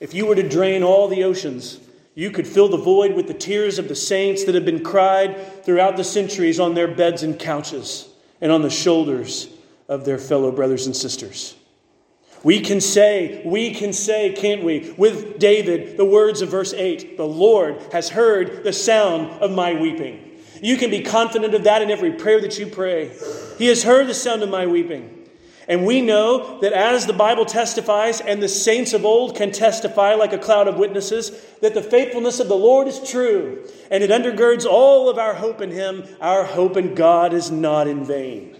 If 0.00 0.14
you 0.14 0.24
were 0.24 0.36
to 0.36 0.48
drain 0.48 0.82
all 0.82 1.06
the 1.06 1.24
oceans, 1.24 1.78
you 2.14 2.30
could 2.30 2.46
fill 2.46 2.70
the 2.70 2.78
void 2.78 3.14
with 3.14 3.26
the 3.26 3.34
tears 3.34 3.78
of 3.78 3.86
the 3.86 3.94
saints 3.94 4.44
that 4.44 4.54
have 4.54 4.64
been 4.64 4.82
cried 4.82 5.66
throughout 5.66 5.98
the 5.98 6.04
centuries 6.04 6.58
on 6.58 6.72
their 6.72 6.88
beds 6.88 7.22
and 7.22 7.38
couches 7.38 8.08
and 8.40 8.50
on 8.50 8.62
the 8.62 8.70
shoulders 8.70 9.48
of 9.86 10.06
their 10.06 10.16
fellow 10.16 10.50
brothers 10.50 10.86
and 10.86 10.96
sisters. 10.96 11.54
We 12.42 12.60
can 12.60 12.80
say, 12.80 13.42
we 13.44 13.74
can 13.74 13.92
say, 13.92 14.32
can't 14.32 14.64
we, 14.64 14.94
with 14.96 15.38
David, 15.38 15.98
the 15.98 16.06
words 16.06 16.40
of 16.40 16.48
verse 16.48 16.72
8 16.72 17.18
The 17.18 17.26
Lord 17.26 17.82
has 17.92 18.08
heard 18.08 18.64
the 18.64 18.72
sound 18.72 19.42
of 19.42 19.50
my 19.50 19.78
weeping. 19.78 20.27
You 20.62 20.76
can 20.76 20.90
be 20.90 21.02
confident 21.02 21.54
of 21.54 21.64
that 21.64 21.82
in 21.82 21.90
every 21.90 22.12
prayer 22.12 22.40
that 22.40 22.58
you 22.58 22.66
pray. 22.66 23.10
He 23.58 23.66
has 23.66 23.82
heard 23.82 24.06
the 24.06 24.14
sound 24.14 24.42
of 24.42 24.48
my 24.48 24.66
weeping. 24.66 25.14
And 25.68 25.84
we 25.84 26.00
know 26.00 26.60
that 26.60 26.72
as 26.72 27.06
the 27.06 27.12
Bible 27.12 27.44
testifies, 27.44 28.22
and 28.22 28.42
the 28.42 28.48
saints 28.48 28.94
of 28.94 29.04
old 29.04 29.36
can 29.36 29.52
testify 29.52 30.14
like 30.14 30.32
a 30.32 30.38
cloud 30.38 30.66
of 30.66 30.78
witnesses, 30.78 31.30
that 31.60 31.74
the 31.74 31.82
faithfulness 31.82 32.40
of 32.40 32.48
the 32.48 32.56
Lord 32.56 32.88
is 32.88 33.10
true, 33.10 33.68
and 33.90 34.02
it 34.02 34.08
undergirds 34.08 34.64
all 34.64 35.10
of 35.10 35.18
our 35.18 35.34
hope 35.34 35.60
in 35.60 35.70
Him. 35.70 36.04
Our 36.22 36.44
hope 36.44 36.78
in 36.78 36.94
God 36.94 37.34
is 37.34 37.50
not 37.50 37.86
in 37.86 38.02
vain. 38.02 38.56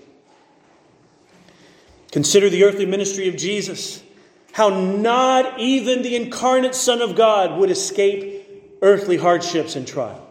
Consider 2.12 2.50
the 2.50 2.64
earthly 2.64 2.86
ministry 2.86 3.26
of 3.28 3.36
Jesus, 3.36 4.02
how 4.52 4.68
not 4.68 5.58
even 5.58 6.02
the 6.02 6.14
incarnate 6.14 6.74
Son 6.74 7.00
of 7.00 7.16
God 7.16 7.58
would 7.58 7.70
escape 7.70 8.78
earthly 8.82 9.16
hardships 9.16 9.76
and 9.76 9.86
trials 9.86 10.27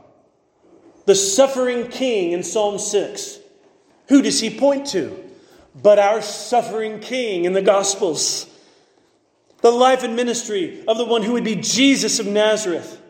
the 1.07 1.15
suffering 1.15 1.87
king 1.87 2.33
in 2.33 2.43
Psalm 2.43 2.77
6. 2.77 3.39
Who 4.09 4.21
does 4.21 4.41
he 4.41 4.49
point 4.49 4.87
to? 4.87 5.23
But 5.81 5.99
our 5.99 6.21
suffering 6.21 6.99
king 6.99 7.45
in 7.45 7.53
the 7.53 7.61
Gospels. 7.61 8.45
The 9.61 9.71
life 9.71 10.03
and 10.03 10.17
ministry 10.17 10.83
of 10.85 10.97
the 10.97 11.05
one 11.05 11.23
who 11.23 11.31
would 11.31 11.45
be 11.45 11.55
Jesus 11.55 12.19
of 12.19 12.27
Nazareth. 12.27 13.01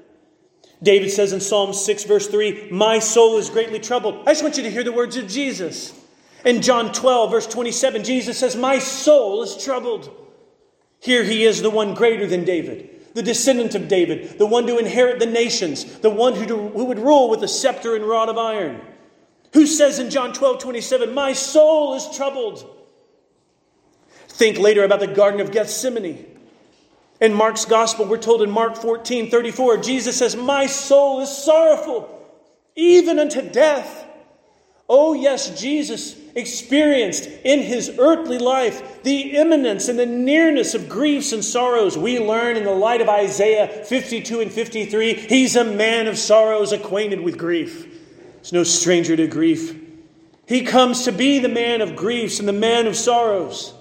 David 0.81 1.09
says 1.09 1.33
in 1.33 1.41
Psalm 1.41 1.73
6, 1.73 2.03
verse 2.03 2.27
3, 2.27 2.69
My 2.69 2.99
soul 2.99 3.37
is 3.37 3.49
greatly 3.49 3.79
troubled. 3.79 4.27
I 4.27 4.31
just 4.31 4.43
want 4.43 4.57
you 4.57 4.63
to 4.63 4.71
hear 4.71 4.83
the 4.83 4.91
words 4.91 5.17
of 5.17 5.27
Jesus. 5.27 5.99
In 6.45 6.61
John 6.61 6.93
12, 6.93 7.31
verse 7.31 7.47
27, 7.47 8.03
Jesus 8.03 8.37
says, 8.37 8.55
My 8.55 8.77
soul 8.77 9.41
is 9.41 9.57
troubled. 9.57 10.15
Here 10.99 11.23
he 11.23 11.45
is, 11.45 11.63
the 11.63 11.71
one 11.71 11.95
greater 11.95 12.27
than 12.27 12.45
David 12.45 12.96
the 13.17 13.23
descendant 13.23 13.73
of 13.73 13.87
David, 13.87 14.37
the 14.37 14.45
one 14.45 14.67
to 14.67 14.77
inherit 14.77 15.17
the 15.17 15.25
nations, 15.25 15.85
the 16.01 16.09
one 16.09 16.35
who, 16.35 16.69
who 16.69 16.85
would 16.85 16.99
rule 16.99 17.31
with 17.31 17.41
a 17.41 17.47
scepter 17.47 17.95
and 17.95 18.05
rod 18.05 18.29
of 18.29 18.37
iron. 18.37 18.79
Who 19.53 19.65
says 19.65 19.97
in 19.97 20.11
John 20.11 20.33
12, 20.33 20.59
27, 20.59 21.15
My 21.15 21.33
soul 21.33 21.95
is 21.95 22.15
troubled? 22.15 22.63
Think 24.27 24.59
later 24.59 24.83
about 24.83 24.99
the 24.99 25.07
Garden 25.07 25.41
of 25.41 25.51
Gethsemane. 25.51 26.27
In 27.19 27.33
Mark's 27.33 27.65
Gospel, 27.65 28.05
we're 28.05 28.19
told 28.19 28.43
in 28.43 28.51
Mark 28.51 28.75
14, 28.77 29.31
34, 29.31 29.77
Jesus 29.77 30.15
says, 30.15 30.35
My 30.35 30.67
soul 30.67 31.21
is 31.21 31.35
sorrowful, 31.35 32.23
even 32.75 33.17
unto 33.17 33.41
death. 33.41 34.05
Oh, 34.87 35.15
yes, 35.15 35.59
Jesus 35.59 36.13
experienced 36.37 37.27
in 37.43 37.59
his 37.59 37.97
earthly 37.97 38.37
life 38.37 39.03
the 39.03 39.35
imminence 39.35 39.89
and 39.89 39.97
the 39.97 40.05
nearness 40.05 40.75
of 40.75 40.87
griefs 40.87 41.33
and 41.33 41.43
sorrows. 41.43 41.97
We 41.97 42.19
learn 42.19 42.55
in 42.55 42.63
the 42.63 42.71
light 42.71 43.01
of 43.01 43.09
Isaiah 43.09 43.67
52 43.67 44.39
and 44.39 44.51
53 44.51 45.13
he's 45.13 45.55
a 45.55 45.63
man 45.63 46.07
of 46.07 46.17
sorrows, 46.17 46.71
acquainted 46.71 47.21
with 47.21 47.37
grief. 47.37 47.87
He's 48.39 48.53
no 48.53 48.63
stranger 48.63 49.15
to 49.15 49.27
grief. 49.27 49.75
He 50.45 50.61
comes 50.61 51.03
to 51.03 51.11
be 51.11 51.39
the 51.39 51.49
man 51.49 51.81
of 51.81 51.95
griefs 51.95 52.39
and 52.39 52.47
the 52.47 52.53
man 52.53 52.87
of 52.87 52.95
sorrows. 52.95 53.73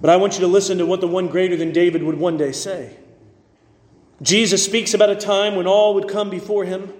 But 0.00 0.10
I 0.10 0.16
want 0.16 0.34
you 0.34 0.40
to 0.40 0.46
listen 0.46 0.78
to 0.78 0.86
what 0.86 1.00
the 1.00 1.08
one 1.08 1.28
greater 1.28 1.56
than 1.56 1.72
David 1.72 2.02
would 2.02 2.18
one 2.18 2.36
day 2.36 2.52
say. 2.52 2.96
Jesus 4.22 4.64
speaks 4.64 4.94
about 4.94 5.10
a 5.10 5.16
time 5.16 5.56
when 5.56 5.66
all 5.66 5.94
would 5.94 6.08
come 6.08 6.30
before 6.30 6.64
him. 6.64 6.92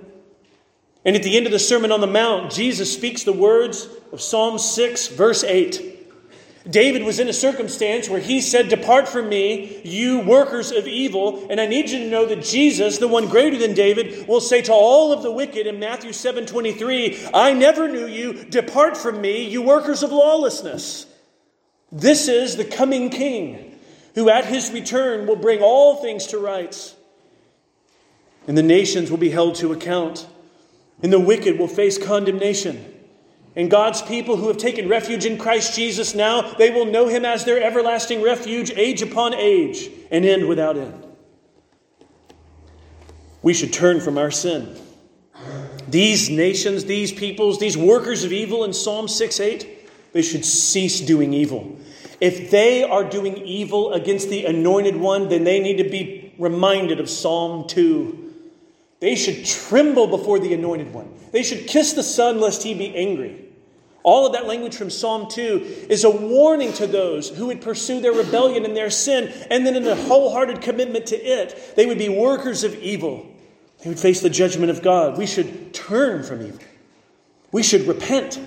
And 1.05 1.17
at 1.17 1.23
the 1.23 1.37
end 1.37 1.47
of 1.47 1.53
the 1.53 1.59
Sermon 1.59 1.93
on 1.93 2.01
the 2.01 2.07
Mount, 2.07 2.51
Jesus 2.51 2.93
speaks 2.93 3.23
the 3.23 3.33
words 3.33 3.89
of 4.15 4.23
Psalm 4.23 4.59
6, 4.59 5.09
verse 5.09 5.43
8. 5.43 5.91
David 6.71 7.03
was 7.03 7.19
in 7.19 7.29
a 7.29 7.33
circumstance 7.33 8.09
where 8.09 8.21
he 8.21 8.41
said, 8.41 8.69
Depart 8.69 9.09
from 9.09 9.29
me, 9.29 9.83
you 9.85 10.21
workers 10.21 10.71
of 10.71 10.87
evil. 10.87 11.47
And 11.51 11.61
I 11.61 11.67
need 11.67 11.91
you 11.91 11.99
to 11.99 12.09
know 12.09 12.25
that 12.25 12.43
Jesus, 12.43 12.99
the 12.99 13.09
one 13.09 13.29
greater 13.29 13.59
than 13.59 13.75
David, 13.75 14.27
will 14.29 14.41
say 14.41 14.63
to 14.63 14.73
all 14.73 15.13
of 15.13 15.23
the 15.23 15.33
wicked 15.33 15.67
in 15.67 15.79
Matthew 15.81 16.13
7 16.13 16.47
23, 16.47 17.27
I 17.35 17.53
never 17.53 17.89
knew 17.89 18.07
you. 18.07 18.45
Depart 18.45 18.97
from 18.97 19.21
me, 19.21 19.47
you 19.47 19.61
workers 19.61 20.03
of 20.03 20.13
lawlessness. 20.13 21.07
This 21.93 22.29
is 22.29 22.57
the 22.57 22.65
coming 22.65 23.11
king 23.11 23.79
who 24.15 24.31
at 24.31 24.47
his 24.47 24.71
return 24.71 25.27
will 25.27 25.37
bring 25.37 25.61
all 25.61 25.97
things 25.97 26.29
to 26.29 26.39
rights. 26.39 26.95
And 28.47 28.57
the 28.57 28.63
nations 28.63 29.11
will 29.11 29.19
be 29.19 29.31
held 29.31 29.57
to 29.57 29.73
account 29.73 30.29
and 31.03 31.13
the 31.13 31.21
wicked 31.21 31.59
will 31.59 31.69
face 31.69 31.99
condemnation. 31.99 32.94
And 33.57 33.71
God's 33.71 34.03
people 34.03 34.37
who 34.37 34.49
have 34.49 34.57
taken 34.57 34.89
refuge 34.89 35.25
in 35.25 35.39
Christ 35.39 35.77
Jesus 35.77 36.15
now, 36.15 36.55
they 36.55 36.71
will 36.71 36.87
know 36.87 37.07
him 37.07 37.25
as 37.25 37.45
their 37.45 37.63
everlasting 37.63 38.21
refuge, 38.21 38.73
age 38.73 39.01
upon 39.01 39.35
age, 39.35 39.89
and 40.11 40.25
end 40.25 40.49
without 40.49 40.77
end. 40.77 41.05
We 43.43 43.55
should 43.55 43.73
turn 43.73 44.01
from 44.01 44.19
our 44.19 44.31
sin. 44.31 44.77
These 45.89 46.31
nations, 46.31 46.87
these 46.87 47.13
peoples, 47.13 47.61
these 47.61 47.77
workers 47.77 48.25
of 48.25 48.33
evil 48.33 48.65
in 48.65 48.73
Psalm 48.73 49.07
6 49.07 49.39
8, 49.39 50.13
they 50.13 50.23
should 50.23 50.45
cease 50.45 51.01
doing 51.01 51.33
evil. 51.33 51.79
If 52.21 52.51
they 52.51 52.83
are 52.83 53.05
doing 53.05 53.37
evil 53.37 53.93
against 53.93 54.31
the 54.31 54.47
anointed 54.47 54.97
one, 54.97 55.29
then 55.29 55.45
they 55.45 55.61
need 55.61 55.77
to 55.77 55.89
be 55.89 56.35
reminded 56.39 56.99
of 56.99 57.11
Psalm 57.11 57.69
2 57.69 58.25
they 59.05 59.17
should 59.17 59.45
tremble 59.45 60.07
before 60.07 60.39
the 60.39 60.55
anointed 60.55 60.95
one. 60.95 61.13
They 61.31 61.43
should 61.43 61.67
kiss 61.67 61.93
the 61.93 62.03
Son 62.03 62.41
lest 62.41 62.63
he 62.63 62.73
be 62.73 62.97
angry. 62.97 63.44
All 64.05 64.27
of 64.27 64.35
that 64.35 64.47
language 64.47 64.77
from 64.77 64.91
Psalm 64.91 65.31
2 65.31 65.87
is 65.89 66.05
a 66.05 66.11
warning 66.11 66.75
to 66.75 66.87
those 66.87 67.31
who 67.31 67.47
would 67.47 67.63
pursue 67.63 68.03
their 68.03 68.13
rebellion 68.13 68.67
and 68.67 68.77
their 68.77 68.91
sin, 68.91 69.33
and 69.51 69.67
then 69.67 69.75
in 69.75 69.87
a 69.87 69.97
wholehearted 69.97 70.61
commitment 70.61 71.07
to 71.07 71.17
it, 71.17 71.73
they 71.75 71.87
would 71.87 71.97
be 71.97 72.11
workers 72.11 72.65
of 72.65 72.75
evil. 72.77 73.27
They 73.83 73.89
would 73.89 73.99
face 73.99 74.21
the 74.21 74.29
judgment 74.29 74.71
of 74.71 74.83
God. 74.83 75.17
We 75.17 75.25
should 75.25 75.73
turn 75.73 76.23
from 76.23 76.43
evil. 76.43 76.61
We 77.51 77.63
should 77.63 77.87
repent. 77.89 78.39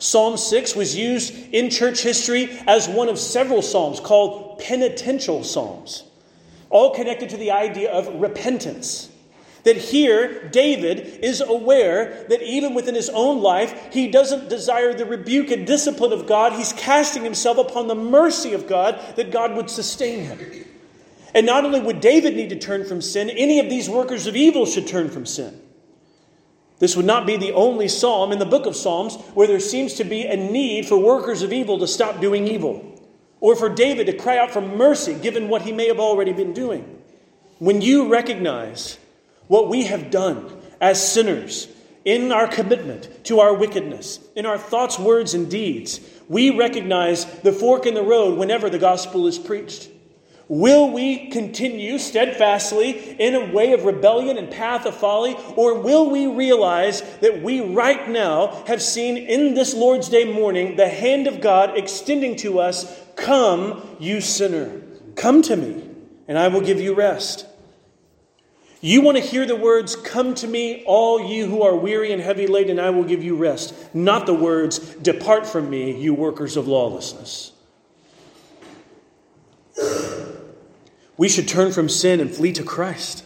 Psalm 0.00 0.36
6 0.36 0.74
was 0.74 0.96
used 0.96 1.32
in 1.54 1.70
church 1.70 2.00
history 2.00 2.50
as 2.66 2.88
one 2.88 3.08
of 3.08 3.18
several 3.18 3.62
psalms 3.62 4.00
called 4.00 4.58
penitential 4.58 5.44
psalms, 5.44 6.02
all 6.68 6.94
connected 6.94 7.30
to 7.30 7.36
the 7.36 7.52
idea 7.52 7.92
of 7.92 8.20
repentance. 8.20 9.08
That 9.66 9.76
here, 9.76 10.48
David 10.48 11.18
is 11.24 11.40
aware 11.40 12.24
that 12.28 12.40
even 12.40 12.72
within 12.72 12.94
his 12.94 13.08
own 13.08 13.42
life, 13.42 13.92
he 13.92 14.08
doesn't 14.08 14.48
desire 14.48 14.94
the 14.94 15.04
rebuke 15.04 15.50
and 15.50 15.66
discipline 15.66 16.12
of 16.12 16.28
God. 16.28 16.52
He's 16.52 16.72
casting 16.72 17.24
himself 17.24 17.58
upon 17.58 17.88
the 17.88 17.96
mercy 17.96 18.52
of 18.52 18.68
God 18.68 19.00
that 19.16 19.32
God 19.32 19.56
would 19.56 19.68
sustain 19.68 20.20
him. 20.20 20.38
And 21.34 21.46
not 21.46 21.64
only 21.64 21.80
would 21.80 22.00
David 22.00 22.36
need 22.36 22.50
to 22.50 22.58
turn 22.60 22.84
from 22.84 23.02
sin, 23.02 23.28
any 23.28 23.58
of 23.58 23.68
these 23.68 23.90
workers 23.90 24.28
of 24.28 24.36
evil 24.36 24.66
should 24.66 24.86
turn 24.86 25.10
from 25.10 25.26
sin. 25.26 25.60
This 26.78 26.94
would 26.94 27.04
not 27.04 27.26
be 27.26 27.36
the 27.36 27.52
only 27.52 27.88
psalm 27.88 28.30
in 28.30 28.38
the 28.38 28.46
book 28.46 28.66
of 28.66 28.76
Psalms 28.76 29.16
where 29.34 29.48
there 29.48 29.58
seems 29.58 29.94
to 29.94 30.04
be 30.04 30.26
a 30.26 30.36
need 30.36 30.86
for 30.86 30.96
workers 30.96 31.42
of 31.42 31.52
evil 31.52 31.80
to 31.80 31.88
stop 31.88 32.20
doing 32.20 32.46
evil, 32.46 33.02
or 33.40 33.56
for 33.56 33.68
David 33.68 34.06
to 34.06 34.12
cry 34.12 34.38
out 34.38 34.52
for 34.52 34.60
mercy 34.60 35.14
given 35.14 35.48
what 35.48 35.62
he 35.62 35.72
may 35.72 35.88
have 35.88 35.98
already 35.98 36.32
been 36.32 36.52
doing. 36.52 37.02
When 37.58 37.82
you 37.82 38.08
recognize 38.08 38.98
what 39.48 39.68
we 39.68 39.84
have 39.84 40.10
done 40.10 40.60
as 40.80 41.12
sinners 41.12 41.68
in 42.04 42.30
our 42.30 42.46
commitment 42.46 43.24
to 43.24 43.40
our 43.40 43.54
wickedness, 43.54 44.20
in 44.36 44.46
our 44.46 44.58
thoughts, 44.58 44.98
words, 44.98 45.34
and 45.34 45.50
deeds, 45.50 46.00
we 46.28 46.56
recognize 46.56 47.24
the 47.40 47.52
fork 47.52 47.84
in 47.84 47.94
the 47.94 48.02
road 48.02 48.38
whenever 48.38 48.70
the 48.70 48.78
gospel 48.78 49.26
is 49.26 49.38
preached. 49.38 49.90
Will 50.48 50.92
we 50.92 51.28
continue 51.30 51.98
steadfastly 51.98 53.16
in 53.18 53.34
a 53.34 53.52
way 53.52 53.72
of 53.72 53.84
rebellion 53.84 54.38
and 54.38 54.48
path 54.48 54.86
of 54.86 54.96
folly, 54.96 55.36
or 55.56 55.80
will 55.80 56.08
we 56.08 56.28
realize 56.28 57.02
that 57.18 57.42
we 57.42 57.60
right 57.60 58.08
now 58.08 58.62
have 58.68 58.80
seen 58.80 59.16
in 59.16 59.54
this 59.54 59.74
Lord's 59.74 60.08
Day 60.08 60.32
morning 60.32 60.76
the 60.76 60.88
hand 60.88 61.26
of 61.26 61.40
God 61.40 61.76
extending 61.76 62.36
to 62.36 62.60
us, 62.60 63.02
Come, 63.16 63.96
you 63.98 64.20
sinner, 64.20 64.82
come 65.16 65.42
to 65.42 65.56
me, 65.56 65.82
and 66.28 66.38
I 66.38 66.46
will 66.46 66.60
give 66.60 66.80
you 66.80 66.94
rest. 66.94 67.46
You 68.80 69.00
want 69.00 69.16
to 69.16 69.22
hear 69.22 69.46
the 69.46 69.56
words, 69.56 69.96
Come 69.96 70.34
to 70.36 70.46
me, 70.46 70.84
all 70.86 71.20
you 71.20 71.46
who 71.46 71.62
are 71.62 71.74
weary 71.74 72.12
and 72.12 72.20
heavy 72.20 72.46
laden, 72.46 72.78
and 72.78 72.80
I 72.80 72.90
will 72.90 73.04
give 73.04 73.24
you 73.24 73.36
rest. 73.36 73.74
Not 73.94 74.26
the 74.26 74.34
words, 74.34 74.78
Depart 74.96 75.46
from 75.46 75.70
me, 75.70 75.98
you 75.98 76.14
workers 76.14 76.56
of 76.56 76.68
lawlessness. 76.68 77.52
We 81.16 81.28
should 81.28 81.48
turn 81.48 81.72
from 81.72 81.88
sin 81.88 82.20
and 82.20 82.30
flee 82.30 82.52
to 82.52 82.62
Christ. 82.62 83.24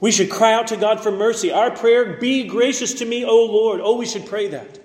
We 0.00 0.10
should 0.10 0.30
cry 0.30 0.54
out 0.54 0.68
to 0.68 0.76
God 0.76 1.02
for 1.02 1.10
mercy. 1.10 1.52
Our 1.52 1.70
prayer, 1.70 2.16
Be 2.18 2.44
gracious 2.44 2.94
to 2.94 3.04
me, 3.04 3.24
O 3.24 3.44
Lord. 3.44 3.80
Oh, 3.82 3.96
we 3.96 4.06
should 4.06 4.24
pray 4.26 4.48
that. 4.48 4.78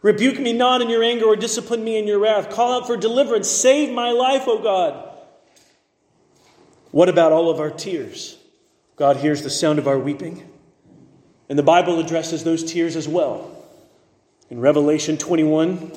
Rebuke 0.00 0.38
me 0.38 0.52
not 0.52 0.80
in 0.82 0.88
your 0.88 1.02
anger 1.02 1.26
or 1.26 1.36
discipline 1.36 1.84
me 1.84 1.98
in 1.98 2.06
your 2.06 2.18
wrath. 2.18 2.50
Call 2.50 2.72
out 2.72 2.86
for 2.86 2.96
deliverance. 2.96 3.48
Save 3.48 3.92
my 3.92 4.10
life, 4.10 4.44
O 4.46 4.62
God. 4.62 5.10
What 6.90 7.08
about 7.08 7.32
all 7.32 7.50
of 7.50 7.60
our 7.60 7.70
tears? 7.70 8.38
God 8.96 9.16
hears 9.16 9.42
the 9.42 9.50
sound 9.50 9.78
of 9.78 9.88
our 9.88 9.98
weeping. 9.98 10.48
And 11.48 11.58
the 11.58 11.62
Bible 11.62 11.98
addresses 11.98 12.44
those 12.44 12.64
tears 12.64 12.96
as 12.96 13.08
well. 13.08 13.50
In 14.50 14.60
Revelation 14.60 15.16
21, 15.16 15.92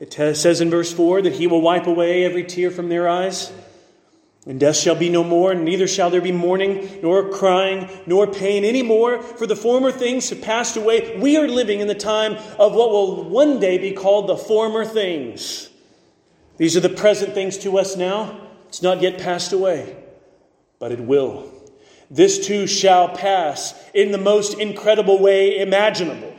it 0.00 0.12
says 0.12 0.60
in 0.60 0.70
verse 0.70 0.92
4 0.92 1.22
that 1.22 1.34
he 1.34 1.46
will 1.46 1.60
wipe 1.60 1.86
away 1.86 2.24
every 2.24 2.44
tear 2.44 2.70
from 2.70 2.88
their 2.88 3.08
eyes. 3.08 3.52
And 4.46 4.60
death 4.60 4.76
shall 4.76 4.94
be 4.94 5.08
no 5.08 5.24
more, 5.24 5.50
and 5.50 5.64
neither 5.64 5.88
shall 5.88 6.08
there 6.08 6.20
be 6.20 6.30
mourning, 6.30 7.00
nor 7.02 7.30
crying, 7.30 7.88
nor 8.06 8.28
pain 8.28 8.64
any 8.64 8.82
more, 8.82 9.20
for 9.20 9.44
the 9.44 9.56
former 9.56 9.90
things 9.90 10.30
have 10.30 10.40
passed 10.40 10.76
away. 10.76 11.18
We 11.18 11.36
are 11.36 11.48
living 11.48 11.80
in 11.80 11.88
the 11.88 11.96
time 11.96 12.34
of 12.56 12.72
what 12.72 12.90
will 12.90 13.24
one 13.24 13.58
day 13.58 13.78
be 13.78 13.90
called 13.90 14.28
the 14.28 14.36
former 14.36 14.84
things. 14.84 15.68
These 16.58 16.76
are 16.76 16.80
the 16.80 16.88
present 16.88 17.34
things 17.34 17.58
to 17.58 17.76
us 17.76 17.96
now. 17.96 18.40
It's 18.68 18.82
not 18.82 19.02
yet 19.02 19.18
passed 19.18 19.52
away, 19.52 19.96
but 20.78 20.92
it 20.92 21.00
will. 21.00 21.52
This 22.10 22.46
too 22.46 22.66
shall 22.66 23.08
pass 23.08 23.74
in 23.92 24.12
the 24.12 24.18
most 24.18 24.58
incredible 24.58 25.18
way 25.18 25.58
imaginable. 25.58 26.32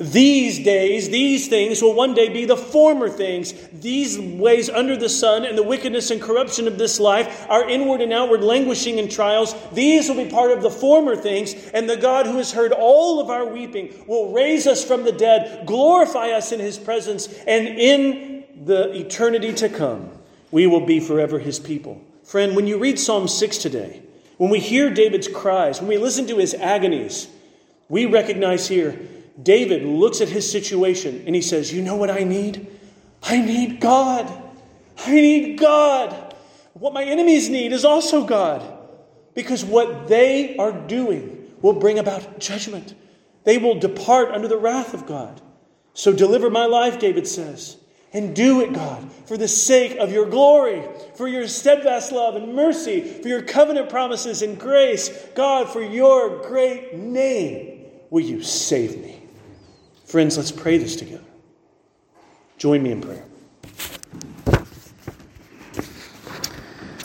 These 0.00 0.60
days, 0.60 1.10
these 1.10 1.48
things 1.48 1.82
will 1.82 1.92
one 1.92 2.14
day 2.14 2.30
be 2.30 2.46
the 2.46 2.56
former 2.56 3.10
things. 3.10 3.52
These 3.70 4.18
ways 4.18 4.70
under 4.70 4.96
the 4.96 5.10
sun 5.10 5.44
and 5.44 5.58
the 5.58 5.62
wickedness 5.62 6.10
and 6.10 6.22
corruption 6.22 6.66
of 6.66 6.78
this 6.78 6.98
life, 6.98 7.46
our 7.50 7.68
inward 7.68 8.00
and 8.00 8.10
outward 8.10 8.42
languishing 8.42 8.98
and 8.98 9.10
trials, 9.10 9.54
these 9.72 10.08
will 10.08 10.16
be 10.16 10.30
part 10.30 10.52
of 10.52 10.62
the 10.62 10.70
former 10.70 11.16
things. 11.16 11.52
And 11.74 11.88
the 11.88 11.98
God 11.98 12.24
who 12.24 12.38
has 12.38 12.50
heard 12.50 12.72
all 12.72 13.20
of 13.20 13.28
our 13.28 13.44
weeping 13.44 13.92
will 14.06 14.32
raise 14.32 14.66
us 14.66 14.82
from 14.82 15.04
the 15.04 15.12
dead, 15.12 15.66
glorify 15.66 16.30
us 16.30 16.50
in 16.50 16.60
his 16.60 16.78
presence, 16.78 17.28
and 17.46 17.68
in 17.68 18.44
the 18.64 18.90
eternity 18.92 19.52
to 19.52 19.68
come, 19.68 20.08
we 20.50 20.66
will 20.66 20.86
be 20.86 20.98
forever 21.00 21.38
his 21.38 21.58
people. 21.58 22.00
Friend, 22.24 22.56
when 22.56 22.66
you 22.66 22.78
read 22.78 22.98
Psalm 22.98 23.28
6 23.28 23.58
today, 23.58 24.00
when 24.40 24.48
we 24.48 24.58
hear 24.58 24.88
David's 24.88 25.28
cries, 25.28 25.80
when 25.80 25.88
we 25.88 25.98
listen 25.98 26.26
to 26.28 26.38
his 26.38 26.54
agonies, 26.54 27.28
we 27.90 28.06
recognize 28.06 28.66
here 28.66 28.98
David 29.42 29.82
looks 29.82 30.22
at 30.22 30.30
his 30.30 30.50
situation 30.50 31.24
and 31.26 31.34
he 31.34 31.42
says, 31.42 31.74
You 31.74 31.82
know 31.82 31.96
what 31.96 32.08
I 32.08 32.24
need? 32.24 32.66
I 33.22 33.42
need 33.42 33.80
God. 33.80 34.32
I 34.96 35.12
need 35.12 35.58
God. 35.58 36.34
What 36.72 36.94
my 36.94 37.04
enemies 37.04 37.50
need 37.50 37.74
is 37.74 37.84
also 37.84 38.24
God. 38.24 38.62
Because 39.34 39.62
what 39.62 40.08
they 40.08 40.56
are 40.56 40.72
doing 40.72 41.52
will 41.60 41.74
bring 41.74 41.98
about 41.98 42.38
judgment. 42.38 42.94
they 43.44 43.58
will 43.58 43.78
depart 43.78 44.30
under 44.30 44.48
the 44.48 44.56
wrath 44.56 44.94
of 44.94 45.04
God. 45.04 45.42
So 45.92 46.14
deliver 46.14 46.48
my 46.48 46.64
life, 46.64 46.98
David 46.98 47.26
says. 47.26 47.76
And 48.12 48.34
do 48.34 48.60
it, 48.60 48.72
God, 48.72 49.10
for 49.26 49.36
the 49.36 49.46
sake 49.46 49.98
of 49.98 50.10
your 50.10 50.26
glory, 50.26 50.82
for 51.14 51.28
your 51.28 51.46
steadfast 51.46 52.10
love 52.10 52.34
and 52.34 52.54
mercy, 52.54 53.00
for 53.00 53.28
your 53.28 53.42
covenant 53.42 53.88
promises 53.88 54.42
and 54.42 54.58
grace. 54.58 55.08
God, 55.36 55.68
for 55.68 55.80
your 55.80 56.42
great 56.42 56.94
name, 56.96 57.84
will 58.10 58.24
you 58.24 58.42
save 58.42 58.98
me? 59.00 59.22
Friends, 60.04 60.36
let's 60.36 60.50
pray 60.50 60.76
this 60.76 60.96
together. 60.96 61.22
Join 62.58 62.82
me 62.82 62.90
in 62.90 63.00
prayer. 63.00 63.24